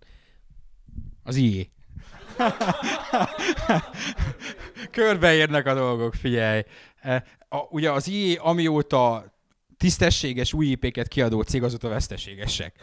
[1.24, 1.66] Az IE.
[4.92, 6.64] Körbeérnek a dolgok, figyelj.
[7.02, 9.34] E, A, ugye az IE amióta
[9.78, 12.76] tisztességes új IP-ket kiadó cég, azóta veszteségesek.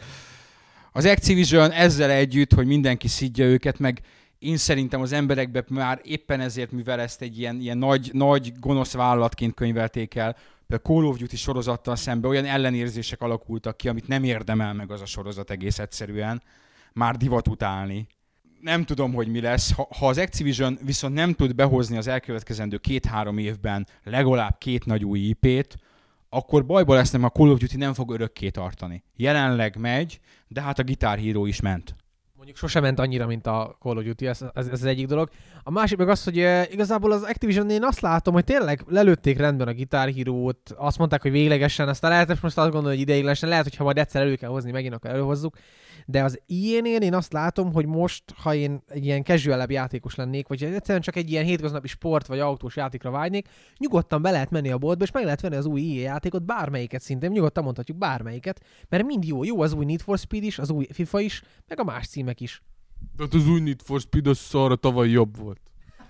[0.91, 4.01] Az Activision ezzel együtt, hogy mindenki szidja őket, meg
[4.39, 8.93] én szerintem az emberekbe már éppen ezért, mivel ezt egy ilyen, ilyen nagy, nagy gonosz
[8.93, 10.35] vállalatként könyvelték el,
[10.69, 15.01] a Call of Duty sorozattal szemben olyan ellenérzések alakultak ki, amit nem érdemel meg az
[15.01, 16.41] a sorozat egész egyszerűen,
[16.93, 18.07] már divat utálni.
[18.61, 19.73] Nem tudom, hogy mi lesz.
[19.73, 25.05] Ha, ha az Activision viszont nem tud behozni az elkövetkezendő két-három évben legalább két nagy
[25.05, 25.77] új IP-t,
[26.29, 29.03] akkor bajba lesznek, a Call of Duty nem fog örökké tartani.
[29.15, 31.95] Jelenleg megy, de hát a Guitar Hero is ment.
[32.37, 35.29] Mondjuk sosem ment annyira, mint a Call of Duty, ez, ez, ez az egyik dolog.
[35.67, 39.37] A másik meg az, hogy uh, igazából az Activision én azt látom, hogy tényleg lelőtték
[39.37, 43.49] rendben a Guitar Hero-t, azt mondták, hogy véglegesen, aztán lehet most azt gondolni, hogy ideiglenesen,
[43.49, 45.57] lehet, hogy ha majd egyszer elő kell hozni, megint akkor előhozzuk.
[46.05, 50.47] De az ilyen én azt látom, hogy most, ha én egy ilyen casual játékos lennék,
[50.47, 53.47] vagy egyszerűen csak egy ilyen hétköznapi sport vagy autós játékra vágynék,
[53.77, 57.01] nyugodtan be lehet menni a boltba, és meg lehet venni az új ilyen játékot, bármelyiket
[57.01, 59.43] szintén, nyugodtan mondhatjuk bármelyiket, mert mind jó.
[59.43, 62.41] Jó az új Need for Speed is, az új FIFA is, meg a más címek
[62.41, 62.61] is.
[63.15, 65.59] De hát az új Need for Speed szarra tavaly jobb volt.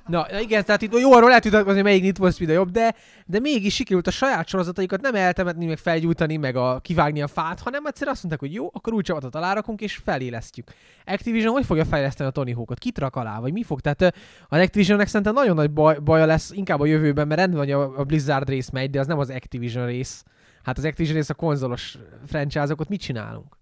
[0.07, 2.95] Na igen, tehát itt jó, arról lehet vitatkozni, melyik Need for Speed a jobb, de,
[3.25, 7.59] de mégis sikerült a saját sorozataikat nem eltemetni, meg felgyújtani, meg a, kivágni a fát,
[7.59, 10.71] hanem egyszer azt mondták, hogy jó, akkor új csapatot alárakunk és felélesztjük.
[11.05, 12.79] Activision hogy fogja fejleszteni a Tony Hawkot?
[12.79, 13.79] Kit rak alá, vagy mi fog?
[13.81, 14.01] Tehát
[14.47, 17.99] az Activisionnek szerintem nagyon nagy baj, baja lesz inkább a jövőben, mert rendben, hogy a,
[17.99, 20.23] a Blizzard rész megy, de az nem az Activision rész.
[20.63, 23.56] Hát az Activision rész a konzolos franchise-okot mit csinálunk?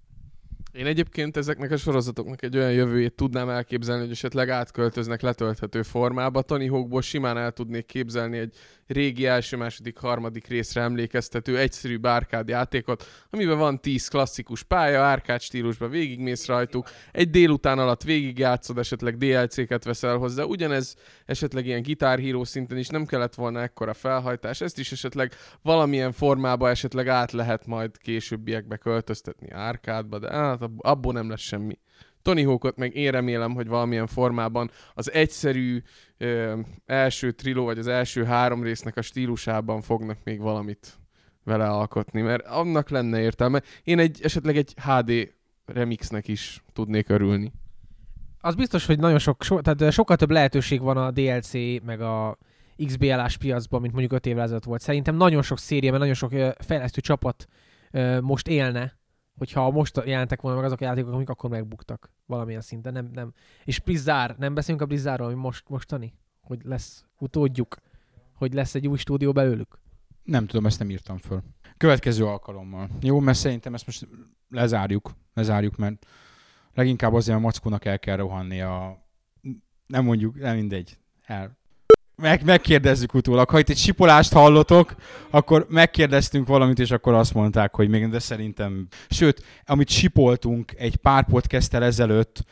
[0.77, 6.41] Én egyébként ezeknek a sorozatoknak egy olyan jövőjét tudnám elképzelni, hogy esetleg átköltöznek letölthető formába.
[6.41, 8.55] Tony Hawkból simán el tudnék képzelni egy
[8.87, 15.41] régi első, második, harmadik részre emlékeztető egyszerű árkád játékot, amiben van 10 klasszikus pálya, árkád
[15.41, 20.95] stílusban végigmész rajtuk, egy délután alatt végigjátszod, esetleg DLC-ket veszel hozzá, ugyanez
[21.25, 26.69] esetleg ilyen gitárhíró szinten is nem kellett volna ekkora felhajtás, ezt is esetleg valamilyen formába
[26.69, 31.77] esetleg át lehet majd későbbiekbe költöztetni árkádba, de hát abból nem lesz semmi.
[32.21, 35.81] Tony Hawkot meg én remélem, hogy valamilyen formában az egyszerű
[36.17, 40.99] ö, első triló, vagy az első három résznek a stílusában fognak még valamit
[41.43, 43.61] vele alkotni, mert annak lenne értelme.
[43.83, 45.33] Én egy esetleg egy HD
[45.65, 47.53] remixnek is tudnék örülni.
[48.41, 51.53] Az biztos, hogy nagyon sok, so, tehát sokkal több lehetőség van a DLC,
[51.85, 52.37] meg a
[52.85, 54.81] XBLás piacban, mint mondjuk 5 évvel ezelőtt volt.
[54.81, 57.47] Szerintem nagyon sok széria, mert nagyon sok fejlesztő csapat
[58.21, 58.97] most élne,
[59.37, 62.93] hogyha most jelentek volna meg azok a játékok, amik akkor megbuktak valamilyen szinten.
[62.93, 63.33] Nem, nem.
[63.63, 66.13] És Blizzard, nem beszélünk a Blizzardról, ami most, mostani?
[66.41, 67.77] Hogy lesz utódjuk?
[68.33, 69.79] Hogy lesz egy új stúdió belőlük?
[70.23, 71.41] Nem tudom, ezt nem írtam föl.
[71.77, 72.89] Következő alkalommal.
[73.01, 74.07] Jó, mert szerintem ezt most
[74.49, 76.05] lezárjuk, lezárjuk, mert
[76.73, 79.03] leginkább azért a mackónak el kell rohanni a...
[79.87, 80.97] Nem mondjuk, nem mindegy.
[81.25, 81.57] El.
[82.17, 83.49] Meg, megkérdezzük utólag.
[83.49, 84.95] Ha itt egy sipolást hallotok,
[85.29, 88.87] akkor megkérdeztünk valamit, és akkor azt mondták, hogy még, de szerintem...
[89.09, 92.45] Sőt, amit sipoltunk egy pár podcasttel ezelőtt,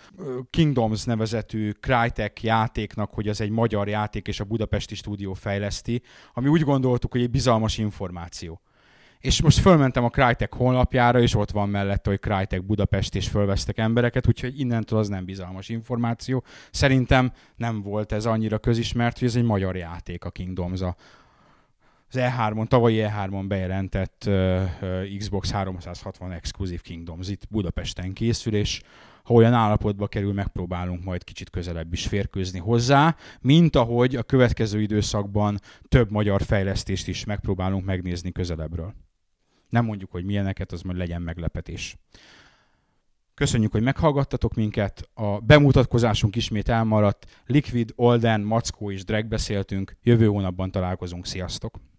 [0.50, 6.02] Kingdoms nevezetű Crytek játéknak, hogy az egy magyar játék, és a Budapesti stúdió fejleszti,
[6.34, 8.62] ami úgy gondoltuk, hogy egy bizalmas információ.
[9.24, 13.78] És most fölmentem a Crytek honlapjára, és ott van mellette, hogy Crytek Budapest, és fölvesztek
[13.78, 16.44] embereket, úgyhogy innentől az nem bizalmas információ.
[16.72, 20.96] Szerintem nem volt ez annyira közismert, hogy ez egy magyar játék a Kingdoms, a,
[22.10, 28.82] az E3-on, tavalyi E3-on bejelentett uh, Xbox 360 Exclusive Kingdoms itt Budapesten készül, és
[29.24, 34.82] ha olyan állapotba kerül, megpróbálunk majd kicsit közelebb is férkőzni hozzá, mint ahogy a következő
[34.82, 38.94] időszakban több magyar fejlesztést is megpróbálunk megnézni közelebbről.
[39.74, 41.98] Nem mondjuk, hogy milyeneket, az majd legyen meglepetés.
[43.34, 45.10] Köszönjük, hogy meghallgattatok minket.
[45.14, 47.44] A bemutatkozásunk ismét elmaradt.
[47.46, 49.98] Liquid, Olden, Mackó és Drag beszéltünk.
[50.04, 51.26] Jövő hónapban találkozunk.
[51.26, 51.93] Sziasztok!